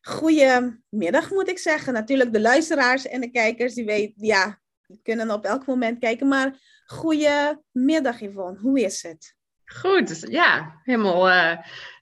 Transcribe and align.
goedemiddag 0.00 1.30
moet 1.30 1.48
ik 1.48 1.58
zeggen. 1.58 1.92
Natuurlijk 1.92 2.32
de 2.32 2.40
luisteraars 2.40 3.06
en 3.06 3.20
de 3.20 3.30
kijkers, 3.30 3.74
die 3.74 3.84
weten, 3.84 4.24
ja, 4.24 4.60
die 4.86 5.00
kunnen 5.02 5.30
op 5.30 5.44
elk 5.44 5.66
moment 5.66 5.98
kijken. 5.98 6.28
Maar 6.28 6.58
goedemiddag 6.86 8.20
Yvonne, 8.20 8.58
hoe 8.58 8.80
is 8.80 9.02
het? 9.02 9.36
Goed, 9.64 10.26
ja, 10.28 10.80
helemaal 10.82 11.28
uh, 11.28 11.56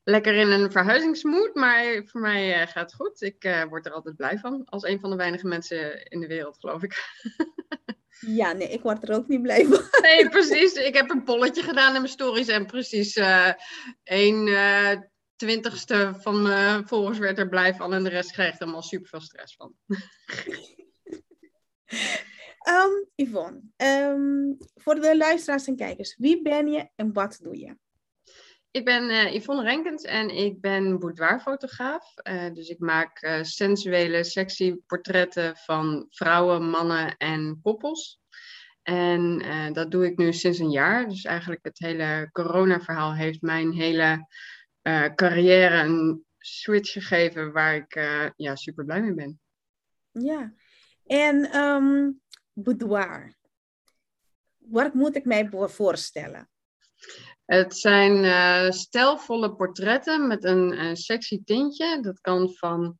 lekker 0.04 0.34
in 0.34 0.48
een 0.48 0.70
verhuizingsmoed, 0.70 1.54
maar 1.54 2.02
voor 2.04 2.20
mij 2.20 2.60
uh, 2.60 2.66
gaat 2.66 2.90
het 2.90 2.94
goed. 2.94 3.22
Ik 3.22 3.44
uh, 3.44 3.64
word 3.64 3.86
er 3.86 3.92
altijd 3.92 4.16
blij 4.16 4.38
van, 4.38 4.64
als 4.64 4.82
een 4.82 5.00
van 5.00 5.10
de 5.10 5.16
weinige 5.16 5.46
mensen 5.46 6.04
in 6.04 6.20
de 6.20 6.26
wereld, 6.26 6.58
geloof 6.60 6.82
ik. 6.82 6.96
Ja, 8.26 8.52
nee, 8.52 8.68
ik 8.68 8.82
word 8.82 9.08
er 9.08 9.14
ook 9.14 9.28
niet 9.28 9.42
blij 9.42 9.66
van. 9.66 9.82
Nee, 10.02 10.28
precies. 10.28 10.72
Ik 10.72 10.94
heb 10.94 11.10
een 11.10 11.22
polletje 11.22 11.62
gedaan 11.62 11.94
in 11.94 12.00
mijn 12.00 12.12
stories 12.12 12.46
en 12.48 12.66
precies 12.66 13.20
één 14.02 14.48
twintigste 15.42 16.14
van 16.20 16.42
mijn 16.42 16.88
volgers 16.88 17.18
werd 17.18 17.38
er 17.38 17.48
blij 17.48 17.74
van 17.74 17.92
en 17.92 18.02
de 18.02 18.08
rest 18.08 18.32
krijgt 18.32 18.56
er 18.56 18.62
allemaal 18.62 18.82
super 18.82 19.08
veel 19.08 19.20
stress 19.20 19.56
van. 19.56 19.74
um, 22.68 23.08
Yvonne, 23.26 23.60
um, 23.76 24.56
voor 24.74 24.94
de 24.94 25.16
luisteraars 25.16 25.66
en 25.66 25.76
kijkers, 25.76 26.16
wie 26.18 26.42
ben 26.42 26.70
je 26.70 26.88
en 26.94 27.12
wat 27.12 27.38
doe 27.42 27.58
je? 27.58 27.76
Ik 28.70 28.84
ben 28.84 29.10
uh, 29.10 29.34
Yvonne 29.34 29.62
Renkens 29.62 30.02
en 30.02 30.36
ik 30.36 30.60
ben 30.60 30.98
boudoirfotograaf. 30.98 32.14
Uh, 32.22 32.52
dus 32.52 32.68
ik 32.68 32.78
maak 32.78 33.22
uh, 33.22 33.42
sensuele, 33.42 34.24
sexy 34.24 34.76
portretten 34.86 35.56
van 35.56 36.06
vrouwen, 36.08 36.70
mannen 36.70 37.16
en 37.16 37.60
koppels. 37.62 38.20
En 38.82 39.42
dat 39.72 39.90
doe 39.90 40.06
ik 40.06 40.16
nu 40.16 40.32
sinds 40.32 40.58
een 40.58 40.70
jaar. 40.70 41.08
Dus 41.08 41.24
eigenlijk 41.24 41.64
het 41.64 41.78
hele 41.78 42.28
corona-verhaal 42.32 43.14
heeft 43.14 43.42
mijn 43.42 43.72
hele 43.72 44.26
carrière 45.14 45.82
een 45.82 46.24
switch 46.38 46.92
gegeven 46.92 47.52
waar 47.52 47.74
ik 47.74 47.94
ja, 48.36 48.56
super 48.56 48.84
blij 48.84 49.00
mee 49.00 49.14
ben. 49.14 49.40
Ja, 50.10 50.52
en 51.06 51.56
um, 51.56 52.20
boudoir. 52.52 53.34
Wat 54.58 54.94
moet 54.94 55.16
ik 55.16 55.24
mij 55.24 55.48
voorstellen? 55.50 56.50
Het 57.44 57.76
zijn 57.76 58.24
uh, 58.24 58.70
stijlvolle 58.70 59.54
portretten 59.54 60.26
met 60.26 60.44
een, 60.44 60.80
een, 60.80 60.96
sexy 60.96 61.42
tintje. 61.44 62.00
Dat 62.00 62.20
kan 62.20 62.52
van 62.54 62.98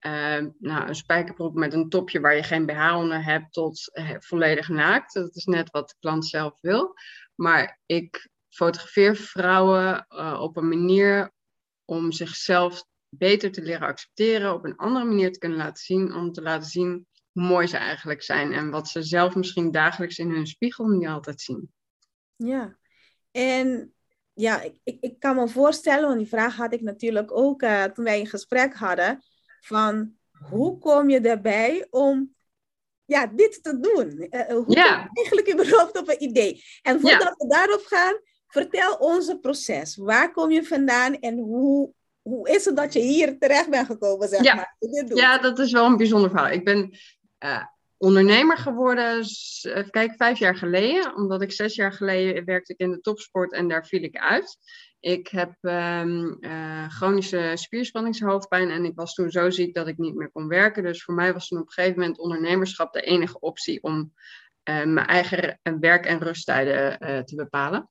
uh, 0.00 0.46
nou, 0.58 0.88
een 0.88 0.94
spijkerbroek 0.94 1.54
met 1.54 1.72
een 1.72 1.88
topje 1.88 2.20
waar 2.20 2.36
je 2.36 2.42
geen 2.42 2.66
BH 2.66 2.96
onder 2.96 3.24
hebt 3.24 3.52
tot 3.52 3.90
uh, 3.92 4.10
volledig 4.18 4.68
naakt. 4.68 5.14
Dat 5.14 5.36
is 5.36 5.44
net 5.44 5.70
wat 5.70 5.88
de 5.88 5.94
klant 6.00 6.26
zelf 6.26 6.60
wil. 6.60 6.94
Maar 7.34 7.80
ik 7.86 8.28
fotografeer 8.54 9.16
vrouwen 9.16 10.06
op 10.40 10.56
een 10.56 10.68
manier 10.68 11.32
om 11.84 12.12
zichzelf 12.12 12.84
beter 13.08 13.52
te 13.52 13.62
leren 13.62 13.86
accepteren, 13.86 14.54
op 14.54 14.64
een 14.64 14.76
andere 14.76 15.04
manier 15.04 15.32
te 15.32 15.38
kunnen 15.38 15.58
laten 15.58 15.84
zien, 15.84 16.14
om 16.14 16.32
te 16.32 16.42
laten 16.42 16.68
zien 16.68 17.06
hoe 17.32 17.42
mooi 17.42 17.66
ze 17.66 17.76
eigenlijk 17.76 18.22
zijn 18.22 18.52
en 18.52 18.70
wat 18.70 18.88
ze 18.88 19.02
zelf 19.02 19.34
misschien 19.34 19.70
dagelijks 19.70 20.18
in 20.18 20.30
hun 20.30 20.46
spiegel 20.46 20.86
niet 20.86 21.08
altijd 21.08 21.40
zien. 21.40 21.72
Ja, 22.36 22.78
en 23.30 23.94
ja, 24.32 24.62
ik, 24.62 24.78
ik, 24.84 24.96
ik 25.00 25.18
kan 25.18 25.36
me 25.36 25.48
voorstellen, 25.48 26.06
want 26.06 26.18
die 26.18 26.28
vraag 26.28 26.56
had 26.56 26.72
ik 26.72 26.80
natuurlijk 26.80 27.36
ook 27.36 27.62
uh, 27.62 27.84
toen 27.84 28.04
wij 28.04 28.20
een 28.20 28.26
gesprek 28.26 28.74
hadden, 28.74 29.22
van 29.60 30.14
hoe 30.48 30.78
kom 30.78 31.10
je 31.10 31.20
daarbij 31.20 31.86
om 31.90 32.34
ja, 33.04 33.26
dit 33.26 33.62
te 33.62 33.80
doen? 33.80 34.26
Uh, 34.30 34.46
hoe 34.46 34.74
ja. 34.74 34.94
kom 34.94 35.10
je 35.12 35.20
eigenlijk 35.22 35.52
überhaupt 35.52 35.98
op 35.98 36.08
een 36.08 36.22
idee? 36.22 36.62
En 36.82 37.00
voordat 37.00 37.22
ja. 37.22 37.34
we 37.36 37.46
daarop 37.48 37.84
gaan, 37.84 38.20
vertel 38.54 38.94
onze 38.94 39.38
proces. 39.38 39.96
Waar 39.96 40.32
kom 40.32 40.50
je 40.50 40.64
vandaan 40.64 41.18
en 41.18 41.38
hoe, 41.38 41.92
hoe 42.22 42.48
is 42.48 42.64
het 42.64 42.76
dat 42.76 42.92
je 42.92 43.00
hier 43.00 43.38
terecht 43.38 43.70
bent 43.70 43.86
gekomen, 43.86 44.28
zeg 44.28 44.42
ja. 44.42 44.54
maar? 44.54 44.76
Ja, 45.14 45.38
dat 45.38 45.58
is 45.58 45.72
wel 45.72 45.86
een 45.86 45.96
bijzonder 45.96 46.30
verhaal. 46.30 46.50
Ik 46.50 46.64
ben 46.64 46.98
uh, 47.44 47.64
ondernemer 47.96 48.56
geworden, 48.56 49.18
even 49.18 49.90
kijken, 49.90 50.16
vijf 50.16 50.38
jaar 50.38 50.56
geleden. 50.56 51.14
Omdat 51.14 51.42
ik 51.42 51.52
zes 51.52 51.74
jaar 51.74 51.92
geleden 51.92 52.44
werkte 52.44 52.72
ik 52.72 52.78
in 52.78 52.90
de 52.90 53.00
topsport 53.00 53.52
en 53.52 53.68
daar 53.68 53.86
viel 53.86 54.02
ik 54.02 54.16
uit. 54.16 54.56
Ik 55.00 55.28
heb 55.28 55.54
um, 55.60 56.36
uh, 56.40 56.88
chronische 56.88 57.52
spierspanningshoofdpijn 57.54 58.70
en 58.70 58.84
ik 58.84 58.94
was 58.94 59.14
toen 59.14 59.30
zo 59.30 59.50
ziek 59.50 59.74
dat 59.74 59.86
ik 59.86 59.98
niet 59.98 60.14
meer 60.14 60.30
kon 60.30 60.48
werken. 60.48 60.82
Dus 60.82 61.04
voor 61.04 61.14
mij 61.14 61.32
was 61.32 61.48
toen 61.48 61.60
op 61.60 61.66
een 61.66 61.72
gegeven 61.72 61.98
moment 61.98 62.18
ondernemerschap 62.18 62.92
de 62.92 63.00
enige 63.00 63.40
optie 63.40 63.82
om 63.82 64.12
uh, 64.68 64.84
mijn 64.84 65.06
eigen 65.06 65.60
werk- 65.80 66.06
en 66.06 66.18
rusttijden 66.18 66.98
uh, 67.00 67.18
te 67.18 67.34
bepalen. 67.34 67.88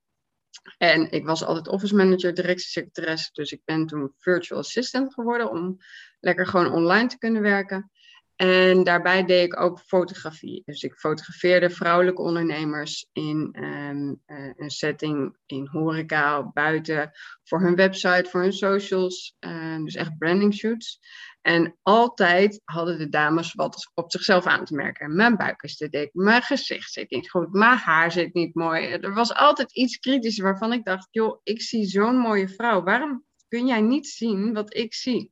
En 0.78 1.12
ik 1.12 1.26
was 1.26 1.44
altijd 1.44 1.68
office 1.68 1.96
manager, 1.96 2.34
directiesecretaresse, 2.34 3.30
dus 3.34 3.52
ik 3.52 3.62
ben 3.66 3.86
toen 3.86 4.14
virtual 4.18 4.60
assistant 4.60 5.14
geworden 5.14 5.50
om 5.50 5.78
lekker 6.20 6.48
gewoon 6.48 6.72
online 6.72 7.08
te 7.08 7.18
kunnen 7.18 7.42
werken. 7.42 7.92
En 8.36 8.84
daarbij 8.84 9.26
deed 9.26 9.46
ik 9.46 9.60
ook 9.60 9.80
fotografie. 9.80 10.62
Dus 10.66 10.84
ik 10.84 10.94
fotografeerde 10.94 11.70
vrouwelijke 11.70 12.22
ondernemers 12.22 13.10
in 13.12 13.56
um, 13.60 14.22
uh, 14.28 14.52
een 14.56 14.70
setting 14.70 15.38
in 15.46 15.68
horeca, 15.72 16.52
buiten, 16.52 17.12
voor 17.44 17.62
hun 17.62 17.76
website, 17.76 18.30
voor 18.30 18.42
hun 18.42 18.54
socials. 18.54 19.36
Uh, 19.40 19.84
dus 19.84 19.96
echt 19.96 20.18
branding 20.18 20.54
shoots. 20.54 21.00
En 21.44 21.78
altijd 21.82 22.62
hadden 22.64 22.98
de 22.98 23.10
dames 23.10 23.54
wat 23.54 23.92
op 23.94 24.12
zichzelf 24.12 24.46
aan 24.46 24.66
te 24.66 24.76
merken. 24.76 25.16
Mijn 25.16 25.38
buik 25.38 25.62
is 25.62 25.78
te 25.78 25.90
dik, 25.90 26.10
mijn 26.14 26.42
gezicht 26.42 26.92
zit 26.92 27.10
niet 27.10 27.30
goed, 27.30 27.54
mijn 27.54 27.78
haar 27.78 28.12
zit 28.12 28.34
niet 28.34 28.56
mooi. 28.56 28.86
Er 28.86 29.14
was 29.14 29.34
altijd 29.34 29.76
iets 29.76 29.98
kritisch 29.98 30.40
waarvan 30.40 30.74
ik 30.74 30.84
dacht, 30.84 31.08
joh, 31.12 31.40
ik 31.44 31.62
zie 31.62 31.86
zo'n 31.86 32.18
mooie 32.18 32.50
vrouw. 32.50 32.84
Waarom 32.84 33.26
kun 33.48 33.68
jij 33.68 33.82
niet 33.82 34.08
zien 34.08 34.54
wat 34.54 34.76
ik 34.76 34.94
zie? 34.94 35.32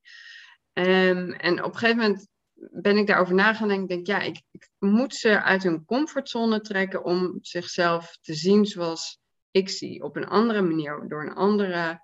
Um, 0.74 1.32
en 1.32 1.64
op 1.64 1.74
een 1.74 1.80
gegeven 1.80 2.02
moment 2.02 2.28
ben 2.72 2.98
ik 2.98 3.08
daarover 3.08 3.36
nagedacht 3.36 3.80
en 3.80 3.88
denk, 3.88 4.08
ja, 4.08 4.20
ik, 4.20 4.42
ik, 4.52 4.70
moet 4.80 5.16
ze 5.16 5.42
uit 5.42 5.64
hun 5.64 5.86
comfortzone 5.86 6.62
trekken 6.62 7.04
om 7.04 7.38
zichzelf 7.42 8.18
te 8.22 8.34
zien 8.34 8.66
zoals 8.66 9.20
ik 9.52 9.70
zie. 9.70 10.04
Op 10.04 10.16
een 10.16 10.28
andere 10.28 10.62
manier, 10.62 11.06
door 11.08 11.22
een 11.22 11.34
andere 11.34 12.02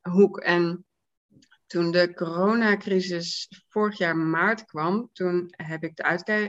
hoek. 0.00 0.38
En 0.38 0.84
toen 1.70 1.90
de 1.90 2.14
coronacrisis 2.14 3.48
vorig 3.68 3.98
jaar 3.98 4.16
maart 4.16 4.64
kwam, 4.64 5.10
toen 5.12 5.46
heb 5.50 5.82
ik 5.82 5.96
de 5.96 6.02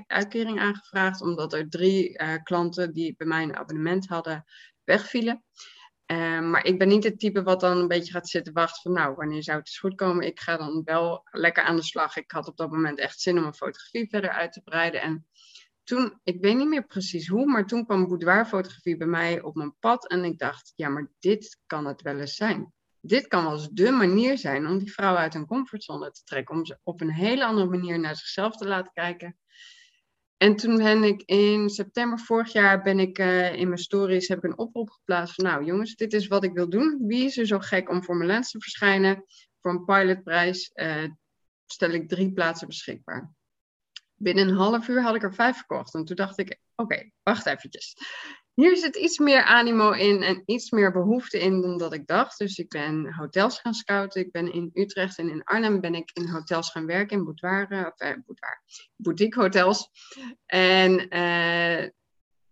uitkering 0.07 0.59
aangevraagd, 0.59 1.21
omdat 1.21 1.53
er 1.53 1.69
drie 1.69 2.21
uh, 2.21 2.33
klanten 2.43 2.93
die 2.93 3.15
bij 3.17 3.27
mij 3.27 3.43
een 3.43 3.55
abonnement 3.55 4.07
hadden 4.07 4.43
wegvielen. 4.83 5.43
Uh, 6.11 6.39
maar 6.39 6.65
ik 6.65 6.79
ben 6.79 6.87
niet 6.87 7.03
het 7.03 7.19
type 7.19 7.43
wat 7.43 7.59
dan 7.59 7.77
een 7.77 7.87
beetje 7.87 8.11
gaat 8.11 8.29
zitten 8.29 8.53
wachten 8.53 8.81
van 8.81 8.91
nou, 8.91 9.15
wanneer 9.15 9.43
zou 9.43 9.57
het 9.57 9.67
eens 9.67 9.77
goed 9.77 9.95
komen? 9.95 10.25
Ik 10.25 10.39
ga 10.39 10.57
dan 10.57 10.81
wel 10.83 11.27
lekker 11.31 11.63
aan 11.63 11.75
de 11.75 11.83
slag. 11.83 12.17
Ik 12.17 12.31
had 12.31 12.47
op 12.47 12.57
dat 12.57 12.71
moment 12.71 12.99
echt 12.99 13.19
zin 13.19 13.35
om 13.35 13.41
mijn 13.41 13.53
fotografie 13.53 14.09
verder 14.09 14.29
uit 14.29 14.53
te 14.53 14.61
breiden. 14.61 15.01
En 15.01 15.27
toen, 15.83 16.19
ik 16.23 16.41
weet 16.41 16.55
niet 16.55 16.67
meer 16.67 16.85
precies 16.85 17.27
hoe, 17.27 17.45
maar 17.45 17.65
toen 17.65 17.85
kwam 17.85 18.07
boudoirfotografie 18.07 18.97
bij 18.97 19.07
mij 19.07 19.41
op 19.41 19.55
mijn 19.55 19.75
pad. 19.79 20.07
En 20.07 20.23
ik 20.23 20.37
dacht, 20.37 20.73
ja, 20.75 20.89
maar 20.89 21.11
dit 21.19 21.59
kan 21.65 21.85
het 21.85 22.01
wel 22.01 22.19
eens 22.19 22.35
zijn. 22.35 22.73
Dit 23.01 23.27
kan 23.27 23.43
wel 23.43 23.53
eens 23.53 23.69
de 23.69 23.91
manier 23.91 24.37
zijn 24.37 24.67
om 24.67 24.77
die 24.77 24.93
vrouw 24.93 25.15
uit 25.15 25.33
hun 25.33 25.45
comfortzone 25.45 26.11
te 26.11 26.23
trekken. 26.23 26.55
Om 26.55 26.65
ze 26.65 26.79
op 26.83 27.01
een 27.01 27.11
hele 27.11 27.45
andere 27.45 27.67
manier 27.67 27.99
naar 27.99 28.15
zichzelf 28.15 28.55
te 28.55 28.67
laten 28.67 28.91
kijken. 28.93 29.37
En 30.37 30.55
toen 30.55 30.77
ben 30.77 31.03
ik 31.03 31.21
in 31.25 31.69
september 31.69 32.19
vorig 32.19 32.51
jaar 32.51 32.81
ben 32.81 32.99
ik 32.99 33.19
uh, 33.19 33.53
in 33.53 33.67
mijn 33.67 33.79
stories 33.79 34.27
heb 34.27 34.37
ik 34.37 34.43
een 34.43 34.57
oproep 34.57 34.89
geplaatst 34.89 35.35
van 35.35 35.45
nou 35.45 35.65
jongens, 35.65 35.95
dit 35.95 36.13
is 36.13 36.27
wat 36.27 36.43
ik 36.43 36.53
wil 36.53 36.69
doen. 36.69 37.03
Wie 37.07 37.25
is 37.25 37.37
er 37.37 37.45
zo 37.45 37.59
gek 37.59 37.89
om 37.89 38.03
voor 38.03 38.15
mijn 38.15 38.29
lens 38.29 38.51
te 38.51 38.59
verschijnen? 38.59 39.25
Voor 39.59 39.71
een 39.71 39.85
pilotprijs 39.85 40.71
uh, 40.73 41.03
stel 41.65 41.89
ik 41.89 42.09
drie 42.09 42.33
plaatsen 42.33 42.67
beschikbaar. 42.67 43.33
Binnen 44.15 44.47
een 44.47 44.55
half 44.55 44.87
uur 44.87 45.01
had 45.01 45.15
ik 45.15 45.23
er 45.23 45.33
vijf 45.33 45.57
verkocht. 45.57 45.93
En 45.93 46.05
toen 46.05 46.15
dacht 46.15 46.39
ik, 46.39 46.59
oké, 46.75 47.11
wacht 47.23 47.45
eventjes. 47.45 47.95
Hier 48.53 48.77
zit 48.77 48.95
iets 48.95 49.17
meer 49.17 49.43
animo 49.43 49.91
in 49.91 50.21
en 50.23 50.43
iets 50.45 50.69
meer 50.69 50.91
behoefte 50.91 51.39
in 51.39 51.61
dan 51.61 51.77
dat 51.77 51.93
ik 51.93 52.07
dacht. 52.07 52.37
Dus 52.37 52.57
ik 52.57 52.69
ben 52.69 53.13
hotels 53.13 53.59
gaan 53.59 53.73
scouten. 53.73 54.21
Ik 54.21 54.31
ben 54.31 54.53
in 54.53 54.69
Utrecht 54.73 55.17
en 55.17 55.29
in 55.29 55.43
Arnhem 55.43 55.81
ben 55.81 55.95
ik 55.95 56.11
in 56.13 56.27
hotels 56.27 56.71
gaan 56.71 56.85
werken, 56.85 57.17
in 57.17 57.27
of 57.27 57.99
eh, 57.99 58.13
boutique 58.95 59.41
hotels. 59.41 59.89
En 60.45 61.15
uh, 61.15 61.89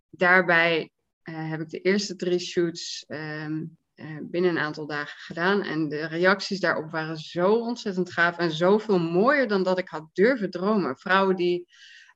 daarbij 0.10 0.92
uh, 1.24 1.50
heb 1.50 1.62
ik 1.62 1.70
de 1.70 1.82
eerste 1.82 2.16
drie 2.16 2.40
shoots 2.40 3.06
um, 3.08 3.78
binnen 4.22 4.50
een 4.50 4.60
aantal 4.60 4.88
dagen 4.88 5.20
gedaan. 5.20 5.64
En 5.64 5.90
de 5.90 6.08
reacties 6.08 6.60
daarop 6.60 6.92
waren 6.92 7.18
zo 7.18 7.54
ontzettend 7.54 8.12
gaaf 8.12 8.38
en 8.38 8.52
zoveel 8.52 9.00
mooier 9.00 9.48
dan 9.48 9.64
dat 9.64 9.80
ik 9.80 9.90
had 9.90 10.10
durven 10.14 10.50
dromen. 10.50 10.98
Vrouwen 10.98 11.36
die 11.36 11.68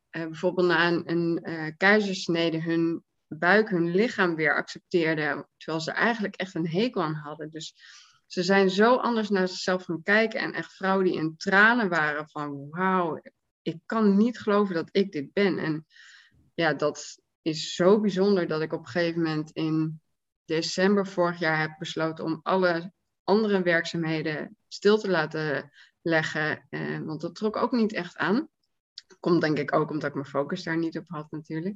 bijvoorbeeld 0.09 0.68
na 0.68 0.88
een, 0.88 1.09
een 1.12 1.74
keizersnede 1.77 2.62
hun 2.62 3.03
buik, 3.38 3.69
hun 3.69 3.95
lichaam 3.95 4.35
weer 4.35 4.56
accepteerden, 4.56 5.47
terwijl 5.57 5.83
ze 5.83 5.91
eigenlijk 5.91 6.35
echt 6.35 6.56
een 6.56 6.68
hekel 6.68 7.01
aan 7.01 7.13
hadden. 7.13 7.50
Dus 7.50 7.75
ze 8.27 8.44
zijn 8.44 8.69
zo 8.69 8.95
anders 8.95 9.30
naar 9.30 9.47
zichzelf 9.47 9.83
gaan 9.83 10.03
kijken. 10.03 10.39
En 10.39 10.53
echt 10.53 10.74
vrouwen 10.74 11.06
die 11.06 11.15
in 11.15 11.38
tranen 11.38 11.89
waren 11.89 12.30
van 12.30 12.69
wauw, 12.69 13.21
ik 13.62 13.80
kan 13.85 14.18
niet 14.18 14.39
geloven 14.39 14.75
dat 14.75 14.89
ik 14.91 15.12
dit 15.12 15.33
ben. 15.33 15.57
En 15.57 15.85
ja, 16.53 16.74
dat 16.74 17.21
is 17.41 17.75
zo 17.75 18.00
bijzonder 18.00 18.47
dat 18.47 18.62
ik 18.62 18.74
op 18.74 18.80
een 18.80 18.91
gegeven 18.91 19.21
moment 19.21 19.51
in 19.51 20.01
december 20.45 21.07
vorig 21.07 21.39
jaar 21.39 21.59
heb 21.59 21.75
besloten 21.80 22.25
om 22.25 22.39
alle 22.44 22.94
andere 23.24 23.62
werkzaamheden 23.62 24.57
stil 24.68 24.97
te 24.97 25.09
laten 25.09 25.71
leggen. 26.01 26.65
Eh, 26.69 27.00
want 27.00 27.21
dat 27.21 27.35
trok 27.35 27.56
ook 27.56 27.71
niet 27.71 27.94
echt 27.94 28.18
aan. 28.18 28.47
Komt 29.19 29.41
denk 29.41 29.57
ik 29.57 29.74
ook 29.74 29.89
omdat 29.89 30.09
ik 30.09 30.15
mijn 30.15 30.25
focus 30.25 30.63
daar 30.63 30.77
niet 30.77 30.97
op 30.97 31.07
had 31.07 31.31
natuurlijk. 31.31 31.75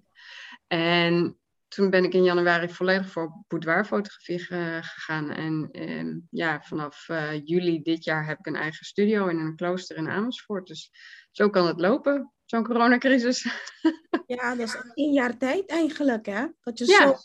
En 0.68 1.40
toen 1.68 1.90
ben 1.90 2.04
ik 2.04 2.14
in 2.14 2.24
januari 2.24 2.70
volledig 2.70 3.12
voor 3.12 3.44
boudoirfotografie 3.48 4.40
gegaan. 4.40 5.32
En 5.32 5.70
ehm, 5.72 6.18
ja, 6.30 6.62
vanaf 6.62 7.08
uh, 7.10 7.46
juli 7.46 7.82
dit 7.82 8.04
jaar 8.04 8.26
heb 8.26 8.40
ik 8.40 8.46
een 8.46 8.56
eigen 8.56 8.86
studio 8.86 9.28
in 9.28 9.38
een 9.38 9.56
klooster 9.56 9.98
in 9.98 10.10
Amersfoort. 10.10 10.68
Dus 10.68 10.92
zo 11.32 11.50
kan 11.50 11.68
het 11.68 11.80
lopen, 11.80 12.34
zo'n 12.46 12.64
coronacrisis. 12.64 13.46
Ja, 14.26 14.56
dat 14.56 14.68
is 14.68 14.78
één 14.94 15.14
jaar 15.14 15.38
tijd 15.38 15.70
eigenlijk, 15.70 16.26
hè? 16.26 16.48
Dat 16.62 16.78
je 16.78 16.86
zo 16.86 17.16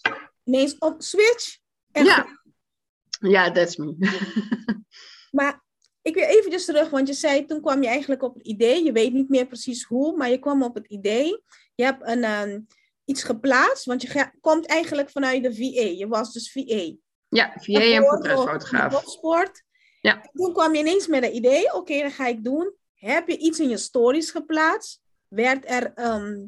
ineens 0.45 0.79
op 0.79 1.03
switch. 1.03 1.59
Ja, 1.93 2.27
ja, 3.21 3.51
that's 3.51 3.77
me. 3.77 3.97
maar 5.39 5.65
ik 6.03 6.15
wil 6.15 6.25
even 6.25 6.65
terug, 6.65 6.91
want 6.91 7.09
je 7.09 7.15
zei 7.15 7.45
toen 7.45 7.61
kwam 7.61 7.83
je 7.83 7.89
eigenlijk 7.89 8.23
op 8.23 8.35
het 8.35 8.47
idee. 8.47 8.85
Je 8.85 8.93
weet 8.93 9.13
niet 9.13 9.29
meer 9.29 9.47
precies 9.47 9.85
hoe, 9.85 10.17
maar 10.17 10.31
je 10.31 10.39
kwam 10.39 10.63
op 10.63 10.75
het 10.75 10.87
idee. 10.87 11.43
Je 11.75 11.85
hebt 11.85 12.09
een... 12.09 12.25
Um, 12.25 12.67
iets 13.05 13.23
geplaatst? 13.23 13.85
Want 13.85 14.03
je 14.03 14.31
komt 14.41 14.67
eigenlijk 14.67 15.11
vanuit 15.11 15.43
de 15.43 15.55
VA. 15.55 15.89
Je 15.89 16.07
was 16.09 16.33
dus 16.33 16.53
VA. 16.53 16.95
Ja, 17.29 17.53
VA 17.55 17.81
en 17.81 18.03
portretfotograaf. 18.03 19.03
Sport. 19.05 19.63
Ja. 20.01 20.31
toen 20.33 20.53
kwam 20.53 20.75
je 20.75 20.79
ineens 20.79 21.07
met 21.07 21.23
een 21.23 21.35
idee. 21.35 21.75
Oké, 21.75 22.03
dat 22.03 22.13
ga 22.13 22.27
ik 22.27 22.45
doen. 22.45 22.75
Heb 22.95 23.29
je 23.29 23.39
iets 23.39 23.61
in 23.61 23.69
je 23.69 23.77
stories 23.77 24.31
geplaatst? 24.31 25.01
Werd 25.29 25.71
er 25.71 25.93
ehm, 25.95 26.47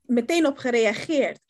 meteen 0.00 0.46
op 0.46 0.58
gereageerd? 0.58 1.40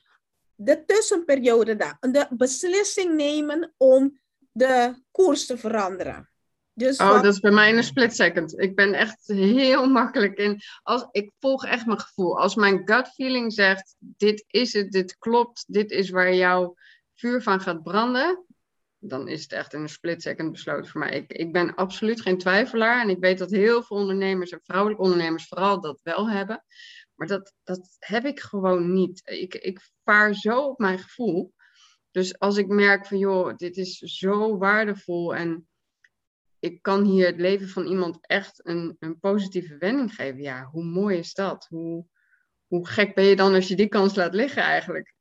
De 0.55 0.85
tussenperiode 0.85 1.77
daar. 1.77 1.97
De 2.01 2.27
beslissing 2.31 3.15
nemen 3.15 3.75
om 3.77 4.19
de 4.53 5.03
koers 5.11 5.47
te 5.47 5.59
veranderen. 5.59 6.31
Dus 6.79 6.99
oh, 6.99 7.23
dat 7.23 7.35
is 7.35 7.41
bij 7.41 7.51
mij 7.51 7.77
een 7.77 7.85
split 7.85 8.17
second. 8.17 8.61
Ik 8.61 8.77
ben 8.77 8.95
echt 8.95 9.27
heel 9.27 9.89
makkelijk 10.01 10.39
in. 10.39 10.61
Als, 10.83 11.09
ik 11.11 11.33
volg 11.39 11.65
echt 11.65 11.87
mijn 11.87 12.01
gevoel. 12.01 12.39
Als 12.39 12.55
mijn 12.55 12.81
gut 12.85 13.09
feeling 13.09 13.53
zegt: 13.53 13.97
dit 13.99 14.45
is 14.47 14.73
het, 14.73 14.93
dit 14.93 15.19
klopt, 15.19 15.65
dit 15.67 15.91
is 15.91 16.11
waar 16.11 16.35
jouw 16.35 16.75
vuur 17.15 17.43
van 17.43 17.61
gaat 17.61 17.83
branden. 17.83 18.45
Dan 18.99 19.29
is 19.29 19.43
het 19.43 19.53
echt 19.53 19.75
in 19.75 19.81
een 19.81 19.89
split 19.89 20.23
second 20.23 20.53
besloten 20.53 20.91
voor 20.91 21.01
mij. 21.01 21.11
Ik, 21.11 21.33
ik 21.33 21.53
ben 21.53 21.75
absoluut 21.75 22.21
geen 22.21 22.39
twijfelaar. 22.39 23.03
En 23.03 23.09
ik 23.09 23.21
weet 23.21 23.39
dat 23.39 23.51
heel 23.51 23.83
veel 23.83 23.97
ondernemers 23.97 24.51
en 24.51 24.61
vrouwelijke 24.63 25.03
ondernemers 25.03 25.49
vooral 25.49 25.81
dat 25.81 26.01
wel 26.03 26.31
hebben. 26.31 26.65
Maar 27.15 27.27
dat, 27.27 27.53
dat 27.65 27.97
heb 27.99 28.25
ik 28.25 28.41
gewoon 28.41 28.93
niet. 28.93 29.21
Ik, 29.25 29.55
ik 29.55 29.81
vaar 30.05 30.35
zo 30.35 30.61
op 30.61 30.79
mijn 30.79 30.99
gevoel. 30.99 31.55
Dus 32.11 32.39
als 32.39 32.57
ik 32.57 32.69
merk 32.69 33.07
van 33.07 33.19
joh, 33.19 33.57
dit 33.57 33.77
is 33.77 33.99
zo 33.99 34.59
waardevol 34.59 35.35
en 35.35 35.69
ik 36.61 36.83
kan 36.83 37.05
hier 37.05 37.27
het 37.27 37.39
leven 37.39 37.69
van 37.69 37.87
iemand 37.87 38.19
echt 38.21 38.67
een, 38.67 38.97
een 38.99 39.19
positieve 39.19 39.77
wending 39.77 40.15
geven. 40.15 40.43
Ja, 40.43 40.65
hoe 40.65 40.85
mooi 40.85 41.19
is 41.19 41.35
dat? 41.35 41.67
Hoe, 41.69 42.05
hoe 42.67 42.87
gek 42.87 43.15
ben 43.15 43.25
je 43.25 43.37
dan 43.37 43.55
als 43.55 43.69
je 43.69 43.77
die 43.77 43.89
kans 43.89 44.15
laat 44.15 44.35
liggen 44.35 44.63
eigenlijk? 44.63 45.15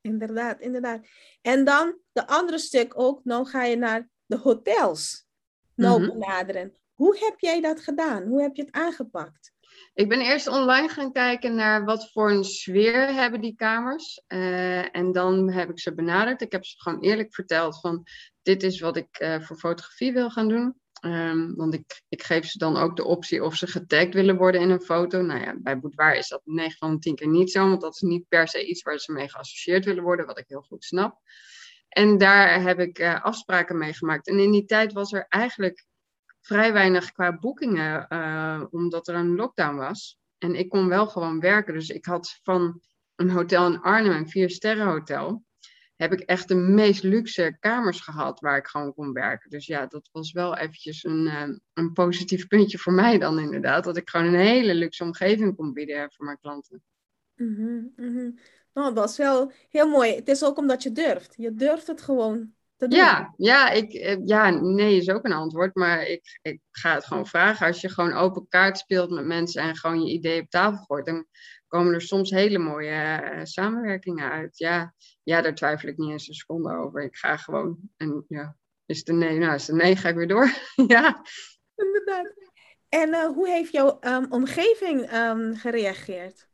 Inderdaad, 0.00 0.60
inderdaad. 0.60 1.06
En 1.42 1.64
dan 1.64 1.98
de 2.12 2.26
andere 2.26 2.58
stuk 2.58 2.98
ook, 2.98 3.24
nou 3.24 3.46
ga 3.46 3.64
je 3.64 3.76
naar 3.76 4.08
de 4.26 4.36
hotels 4.36 5.26
nou 5.74 6.00
mhm. 6.00 6.10
benaderen. 6.10 6.74
Hoe 6.94 7.18
heb 7.18 7.40
jij 7.40 7.60
dat 7.60 7.80
gedaan? 7.80 8.26
Hoe 8.26 8.42
heb 8.42 8.56
je 8.56 8.62
het 8.62 8.72
aangepakt? 8.72 9.52
Ik 9.94 10.08
ben 10.08 10.20
eerst 10.20 10.46
online 10.46 10.88
gaan 10.88 11.12
kijken 11.12 11.54
naar 11.54 11.84
wat 11.84 12.10
voor 12.12 12.30
een 12.30 12.44
sfeer 12.44 13.14
hebben 13.14 13.40
die 13.40 13.54
kamers. 13.54 14.22
Uh, 14.28 14.96
en 14.96 15.12
dan 15.12 15.50
heb 15.50 15.70
ik 15.70 15.78
ze 15.80 15.94
benaderd. 15.94 16.40
Ik 16.40 16.52
heb 16.52 16.64
ze 16.64 16.80
gewoon 16.80 17.00
eerlijk 17.00 17.34
verteld 17.34 17.80
van 17.80 18.06
dit 18.42 18.62
is 18.62 18.80
wat 18.80 18.96
ik 18.96 19.20
uh, 19.20 19.40
voor 19.40 19.56
fotografie 19.56 20.12
wil 20.12 20.30
gaan 20.30 20.48
doen. 20.48 20.80
Um, 21.04 21.54
want 21.56 21.74
ik, 21.74 22.02
ik 22.08 22.22
geef 22.22 22.46
ze 22.46 22.58
dan 22.58 22.76
ook 22.76 22.96
de 22.96 23.04
optie 23.04 23.44
of 23.44 23.54
ze 23.54 23.66
getagd 23.66 24.14
willen 24.14 24.36
worden 24.36 24.60
in 24.60 24.70
een 24.70 24.80
foto. 24.80 25.22
Nou 25.22 25.40
ja, 25.40 25.56
bij 25.58 25.78
Boudoir 25.78 26.16
is 26.16 26.28
dat 26.28 26.40
9 26.44 26.78
van 26.78 26.92
de 26.92 26.98
10 26.98 27.14
keer 27.14 27.28
niet 27.28 27.50
zo, 27.50 27.68
want 27.68 27.80
dat 27.80 27.94
is 27.94 28.00
niet 28.00 28.28
per 28.28 28.48
se 28.48 28.66
iets 28.66 28.82
waar 28.82 28.98
ze 28.98 29.12
mee 29.12 29.28
geassocieerd 29.28 29.84
willen 29.84 30.02
worden, 30.02 30.26
wat 30.26 30.38
ik 30.38 30.44
heel 30.48 30.62
goed 30.62 30.84
snap. 30.84 31.18
En 31.88 32.18
daar 32.18 32.62
heb 32.62 32.78
ik 32.78 32.98
uh, 32.98 33.24
afspraken 33.24 33.78
mee 33.78 33.92
gemaakt. 33.92 34.28
En 34.28 34.38
in 34.38 34.50
die 34.50 34.64
tijd 34.64 34.92
was 34.92 35.12
er 35.12 35.26
eigenlijk 35.28 35.84
vrij 36.40 36.72
weinig 36.72 37.12
qua 37.12 37.38
boekingen, 37.38 38.06
uh, 38.08 38.64
omdat 38.70 39.08
er 39.08 39.14
een 39.14 39.34
lockdown 39.34 39.76
was. 39.76 40.18
En 40.38 40.54
ik 40.54 40.68
kon 40.68 40.88
wel 40.88 41.06
gewoon 41.06 41.40
werken. 41.40 41.74
Dus 41.74 41.88
ik 41.88 42.04
had 42.04 42.40
van 42.42 42.80
een 43.14 43.30
hotel 43.30 43.66
in 43.66 43.80
Arnhem, 43.80 44.16
een 44.16 44.28
vier 44.28 44.50
sterren 44.50 44.86
hotel, 44.86 45.44
heb 45.96 46.12
ik 46.12 46.20
echt 46.20 46.48
de 46.48 46.54
meest 46.54 47.02
luxe 47.02 47.56
kamers 47.60 48.00
gehad 48.00 48.40
waar 48.40 48.56
ik 48.56 48.66
gewoon 48.66 48.94
kon 48.94 49.12
werken. 49.12 49.50
Dus 49.50 49.66
ja, 49.66 49.86
dat 49.86 50.08
was 50.12 50.32
wel 50.32 50.56
eventjes 50.56 51.04
een, 51.04 51.24
uh, 51.26 51.56
een 51.72 51.92
positief 51.92 52.46
puntje 52.46 52.78
voor 52.78 52.92
mij 52.92 53.18
dan 53.18 53.38
inderdaad. 53.38 53.84
Dat 53.84 53.96
ik 53.96 54.10
gewoon 54.10 54.26
een 54.26 54.40
hele 54.40 54.74
luxe 54.74 55.04
omgeving 55.04 55.56
kon 55.56 55.72
bieden 55.72 56.12
voor 56.12 56.24
mijn 56.24 56.38
klanten. 56.40 56.82
Mm 57.34 57.92
-hmm, 57.96 58.38
Oh, 58.72 58.94
dat 58.94 59.10
is 59.10 59.16
wel 59.16 59.52
heel 59.68 59.88
mooi. 59.88 60.14
Het 60.14 60.28
is 60.28 60.44
ook 60.44 60.56
omdat 60.56 60.82
je 60.82 60.92
durft. 60.92 61.34
Je 61.36 61.54
durft 61.54 61.86
het 61.86 62.02
gewoon 62.02 62.54
Ja, 62.88 63.34
ja, 63.36 63.70
ik, 63.70 63.92
eh, 63.92 64.16
ja 64.24 64.50
nee 64.50 64.96
is 64.96 65.10
ook 65.10 65.24
een 65.24 65.32
antwoord. 65.32 65.74
Maar 65.74 66.06
ik, 66.06 66.38
ik 66.42 66.60
ga 66.70 66.94
het 66.94 67.04
gewoon 67.04 67.26
vragen. 67.26 67.66
Als 67.66 67.80
je 67.80 67.88
gewoon 67.88 68.12
open 68.12 68.48
kaart 68.48 68.78
speelt 68.78 69.10
met 69.10 69.24
mensen 69.24 69.62
en 69.62 69.76
gewoon 69.76 70.02
je 70.02 70.12
idee 70.12 70.40
op 70.40 70.50
tafel 70.50 70.84
gooit, 70.84 71.06
dan 71.06 71.26
komen 71.66 71.94
er 71.94 72.00
soms 72.00 72.30
hele 72.30 72.58
mooie 72.58 73.20
uh, 73.34 73.40
samenwerkingen 73.44 74.30
uit. 74.30 74.58
Ja, 74.58 74.94
ja, 75.22 75.40
daar 75.40 75.54
twijfel 75.54 75.88
ik 75.88 75.96
niet 75.96 76.10
eens 76.10 76.28
een 76.28 76.34
seconde 76.34 76.76
over. 76.76 77.02
Ik 77.02 77.16
ga 77.16 77.36
gewoon, 77.36 77.78
en 77.96 78.24
ja, 78.28 78.56
is 78.86 78.98
het 78.98 79.08
een 79.08 79.18
nee? 79.18 79.38
Nou, 79.38 79.54
is 79.54 79.60
het 79.60 79.70
een 79.70 79.76
nee, 79.76 79.96
ga 79.96 80.08
ik 80.08 80.16
weer 80.16 80.28
door. 80.28 80.50
ja. 80.86 81.22
Inderdaad. 81.76 82.32
En 82.88 83.08
uh, 83.08 83.26
hoe 83.26 83.48
heeft 83.48 83.72
jouw 83.72 83.98
um, 84.00 84.26
omgeving 84.30 85.12
um, 85.12 85.56
gereageerd? 85.56 86.49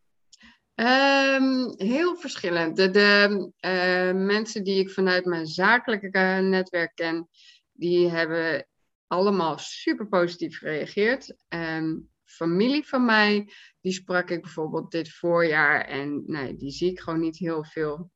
Um, 0.80 1.75
heel 1.76 2.16
verschillend. 2.16 2.76
De, 2.76 2.90
de 2.90 3.50
uh, 3.61 4.25
mensen 4.25 4.64
die 4.64 4.80
ik 4.80 4.90
vanuit 4.90 5.25
mijn 5.25 5.47
zakelijke 5.47 6.18
netwerk 6.42 6.95
ken, 6.95 7.28
die 7.73 8.09
hebben 8.09 8.66
allemaal 9.06 9.59
super 9.59 10.09
positief 10.09 10.59
gereageerd. 10.59 11.37
Um, 11.49 12.11
familie 12.25 12.87
van 12.87 13.04
mij, 13.04 13.52
die 13.80 13.92
sprak 13.92 14.30
ik 14.30 14.42
bijvoorbeeld 14.42 14.90
dit 14.90 15.12
voorjaar 15.12 15.80
en 15.80 16.23
nee, 16.26 16.56
die 16.56 16.71
zie 16.71 16.90
ik 16.90 17.00
gewoon 17.00 17.21
niet 17.21 17.38
heel 17.38 17.64
veel. 17.64 18.11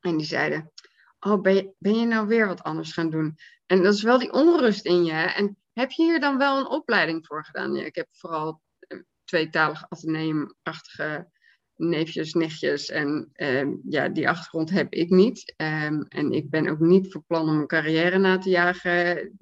En 0.00 0.16
die 0.16 0.26
zeiden, 0.26 0.72
oh, 1.20 1.40
ben 1.40 1.74
je, 1.78 2.06
nou 2.06 2.26
weer 2.26 2.46
wat 2.46 2.62
anders 2.62 2.92
gaan 2.92 3.10
doen? 3.10 3.36
En 3.66 3.82
dat 3.82 3.94
is 3.94 4.02
wel 4.02 4.18
die 4.18 4.32
onrust 4.32 4.84
in 4.84 5.04
je. 5.04 5.12
En 5.12 5.56
heb 5.72 5.90
je 5.90 6.02
hier 6.02 6.20
dan 6.20 6.38
wel 6.38 6.58
een 6.58 6.68
opleiding 6.68 7.26
voor 7.26 7.44
gedaan? 7.44 7.74
Ja, 7.74 7.84
ik 7.84 7.94
heb 7.94 8.08
vooral 8.10 8.62
tweetalig 9.24 9.84
ateneumachtige 9.88 11.28
neefjes, 11.76 12.34
nichtjes. 12.34 12.90
En 12.90 13.30
ehm, 13.32 13.72
ja, 13.88 14.08
die 14.08 14.28
achtergrond 14.28 14.70
heb 14.70 14.92
ik 14.92 15.10
niet. 15.10 15.54
Um, 15.56 16.02
en 16.08 16.32
ik 16.32 16.50
ben 16.50 16.68
ook 16.68 16.78
niet 16.78 17.12
van 17.12 17.24
plan 17.26 17.48
om 17.48 17.58
een 17.58 17.66
carrière 17.66 18.18
na 18.18 18.38
te 18.38 18.50
jagen 18.50 19.32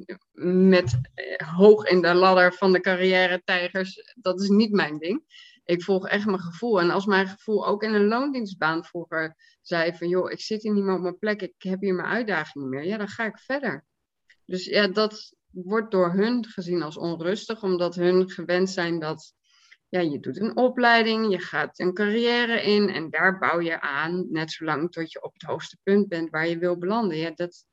met 0.72 1.00
eh, 1.14 1.48
hoog 1.56 1.84
in 1.84 2.02
de 2.02 2.14
ladder 2.14 2.52
van 2.52 2.72
de 2.72 2.80
carrière 2.80 3.42
tijgers. 3.44 4.14
Dat 4.14 4.40
is 4.40 4.48
niet 4.48 4.72
mijn 4.72 4.98
ding. 4.98 5.22
Ik 5.64 5.82
volg 5.82 6.08
echt 6.08 6.26
mijn 6.26 6.40
gevoel. 6.40 6.80
En 6.80 6.90
als 6.90 7.06
mijn 7.06 7.28
gevoel 7.28 7.66
ook 7.66 7.82
in 7.82 7.94
een 7.94 8.06
loondienstbaan 8.06 8.84
vroeger 8.84 9.36
zei 9.62 9.96
van... 9.96 10.08
joh, 10.08 10.30
ik 10.30 10.40
zit 10.40 10.62
hier 10.62 10.72
niet 10.72 10.84
meer 10.84 10.94
op 10.94 11.00
mijn 11.00 11.18
plek, 11.18 11.42
ik 11.42 11.54
heb 11.58 11.80
hier 11.80 11.94
mijn 11.94 12.08
uitdaging 12.08 12.64
niet 12.64 12.74
meer. 12.74 12.84
Ja, 12.84 12.96
dan 12.96 13.08
ga 13.08 13.24
ik 13.24 13.38
verder. 13.38 13.84
Dus 14.44 14.64
ja, 14.64 14.88
dat 14.88 15.34
wordt 15.50 15.90
door 15.90 16.12
hun 16.12 16.46
gezien 16.46 16.82
als 16.82 16.96
onrustig, 16.96 17.62
omdat 17.62 17.94
hun 17.94 18.30
gewend 18.30 18.70
zijn 18.70 18.98
dat 18.98 19.34
ja, 19.94 20.00
je 20.00 20.20
doet 20.20 20.40
een 20.40 20.56
opleiding, 20.56 21.30
je 21.30 21.38
gaat 21.38 21.78
een 21.78 21.94
carrière 21.94 22.62
in 22.62 22.88
en 22.88 23.10
daar 23.10 23.38
bouw 23.38 23.60
je 23.60 23.80
aan, 23.80 24.26
net 24.30 24.50
zolang 24.52 24.92
tot 24.92 25.12
je 25.12 25.22
op 25.22 25.32
het 25.32 25.42
hoogste 25.42 25.78
punt 25.82 26.08
bent 26.08 26.30
waar 26.30 26.48
je 26.48 26.58
wil 26.58 26.78
belanden. 26.78 27.16
Ja, 27.16 27.30
dat, 27.30 27.66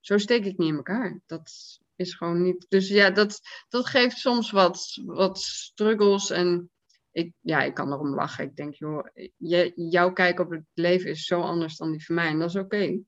zo 0.00 0.18
steek 0.18 0.44
ik 0.44 0.58
niet 0.58 0.68
in 0.68 0.76
elkaar. 0.76 1.20
Dat 1.26 1.52
is 1.96 2.14
gewoon 2.14 2.42
niet. 2.42 2.66
Dus 2.68 2.88
ja, 2.88 3.10
dat, 3.10 3.40
dat 3.68 3.86
geeft 3.86 4.18
soms 4.18 4.50
wat, 4.50 5.00
wat 5.04 5.38
struggles. 5.38 6.30
En 6.30 6.70
ik, 7.10 7.32
ja, 7.40 7.62
ik 7.62 7.74
kan 7.74 7.92
erom 7.92 8.14
lachen. 8.14 8.44
Ik 8.44 8.56
denk, 8.56 8.74
joh, 8.74 9.06
je, 9.36 9.72
jouw 9.74 10.12
kijk 10.12 10.40
op 10.40 10.50
het 10.50 10.64
leven 10.72 11.10
is 11.10 11.24
zo 11.24 11.40
anders 11.40 11.76
dan 11.76 11.90
die 11.90 12.04
van 12.04 12.14
mij. 12.14 12.28
En 12.28 12.38
dat 12.38 12.48
is 12.48 12.56
oké. 12.56 12.98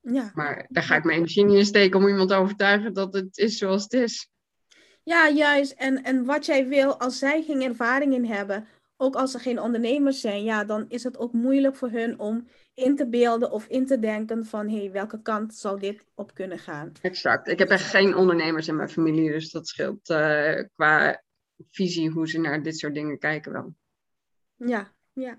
Ja. 0.00 0.30
Maar 0.34 0.66
daar 0.68 0.82
ga 0.82 0.96
ik 0.96 1.04
mijn 1.04 1.16
energie 1.16 1.44
niet 1.44 1.56
in 1.56 1.66
steken 1.66 2.00
om 2.00 2.08
iemand 2.08 2.28
te 2.28 2.34
overtuigen 2.34 2.92
dat 2.92 3.14
het 3.14 3.38
is 3.38 3.58
zoals 3.58 3.82
het 3.82 3.92
is. 3.92 4.30
Ja, 5.06 5.28
juist. 5.28 5.72
En, 5.72 6.02
en 6.02 6.24
wat 6.24 6.46
jij 6.46 6.68
wil, 6.68 7.00
als 7.00 7.18
zij 7.18 7.42
geen 7.42 7.62
ervaring 7.62 8.14
in 8.14 8.24
hebben, 8.24 8.66
ook 8.96 9.14
als 9.14 9.30
ze 9.30 9.38
geen 9.38 9.60
ondernemers 9.60 10.20
zijn, 10.20 10.42
ja, 10.44 10.64
dan 10.64 10.84
is 10.88 11.04
het 11.04 11.18
ook 11.18 11.32
moeilijk 11.32 11.76
voor 11.76 11.90
hun 11.90 12.18
om 12.18 12.48
in 12.74 12.96
te 12.96 13.08
beelden 13.08 13.50
of 13.50 13.66
in 13.66 13.86
te 13.86 13.98
denken 13.98 14.44
van, 14.44 14.68
hé, 14.68 14.78
hey, 14.78 14.92
welke 14.92 15.22
kant 15.22 15.54
zou 15.54 15.80
dit 15.80 16.04
op 16.14 16.34
kunnen 16.34 16.58
gaan? 16.58 16.92
Exact. 17.02 17.48
Ik 17.48 17.58
heb 17.58 17.68
echt 17.68 17.90
geen 17.90 18.14
ondernemers 18.14 18.68
in 18.68 18.76
mijn 18.76 18.88
familie, 18.88 19.30
dus 19.30 19.50
dat 19.50 19.68
scheelt 19.68 20.10
uh, 20.10 20.62
qua 20.74 21.22
visie 21.70 22.10
hoe 22.10 22.28
ze 22.28 22.38
naar 22.38 22.62
dit 22.62 22.78
soort 22.78 22.94
dingen 22.94 23.18
kijken 23.18 23.52
wel. 23.52 23.74
Ja, 24.56 24.92
ja. 25.12 25.38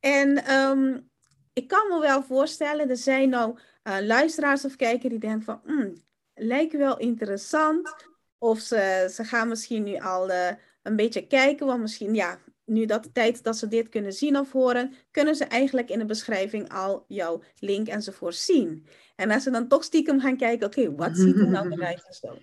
En 0.00 0.52
um, 0.54 1.10
ik 1.52 1.68
kan 1.68 1.88
me 1.88 2.00
wel 2.00 2.22
voorstellen, 2.22 2.90
er 2.90 2.96
zijn 2.96 3.28
nou 3.28 3.58
uh, 3.84 3.98
luisteraars 4.00 4.64
of 4.64 4.76
kijkers 4.76 5.10
die 5.10 5.18
denken 5.18 5.42
van, 5.42 5.60
mm, 5.64 5.94
lijkt 6.34 6.76
wel 6.76 6.98
interessant. 6.98 8.08
Of 8.42 8.60
ze, 8.60 9.08
ze 9.12 9.24
gaan 9.24 9.48
misschien 9.48 9.82
nu 9.82 9.96
al 9.96 10.30
uh, 10.30 10.48
een 10.82 10.96
beetje 10.96 11.26
kijken, 11.26 11.66
want 11.66 11.80
misschien, 11.80 12.14
ja, 12.14 12.38
nu 12.64 12.84
dat 12.86 13.02
de 13.02 13.12
tijd 13.12 13.42
dat 13.42 13.56
ze 13.56 13.68
dit 13.68 13.88
kunnen 13.88 14.12
zien 14.12 14.38
of 14.38 14.52
horen, 14.52 14.94
kunnen 15.10 15.34
ze 15.34 15.44
eigenlijk 15.44 15.88
in 15.88 15.98
de 15.98 16.04
beschrijving 16.04 16.72
al 16.72 17.04
jouw 17.08 17.42
link 17.58 17.88
enzovoort 17.88 18.34
zien. 18.34 18.86
En 19.16 19.30
als 19.30 19.42
ze 19.42 19.50
dan 19.50 19.68
toch 19.68 19.84
stiekem 19.84 20.20
gaan 20.20 20.36
kijken, 20.36 20.66
oké, 20.66 20.94
wat 20.94 21.16
ziet 21.16 21.36
er 21.36 21.48
nou 21.48 21.70
eruit 21.72 22.06
en 22.06 22.14
zo. 22.14 22.38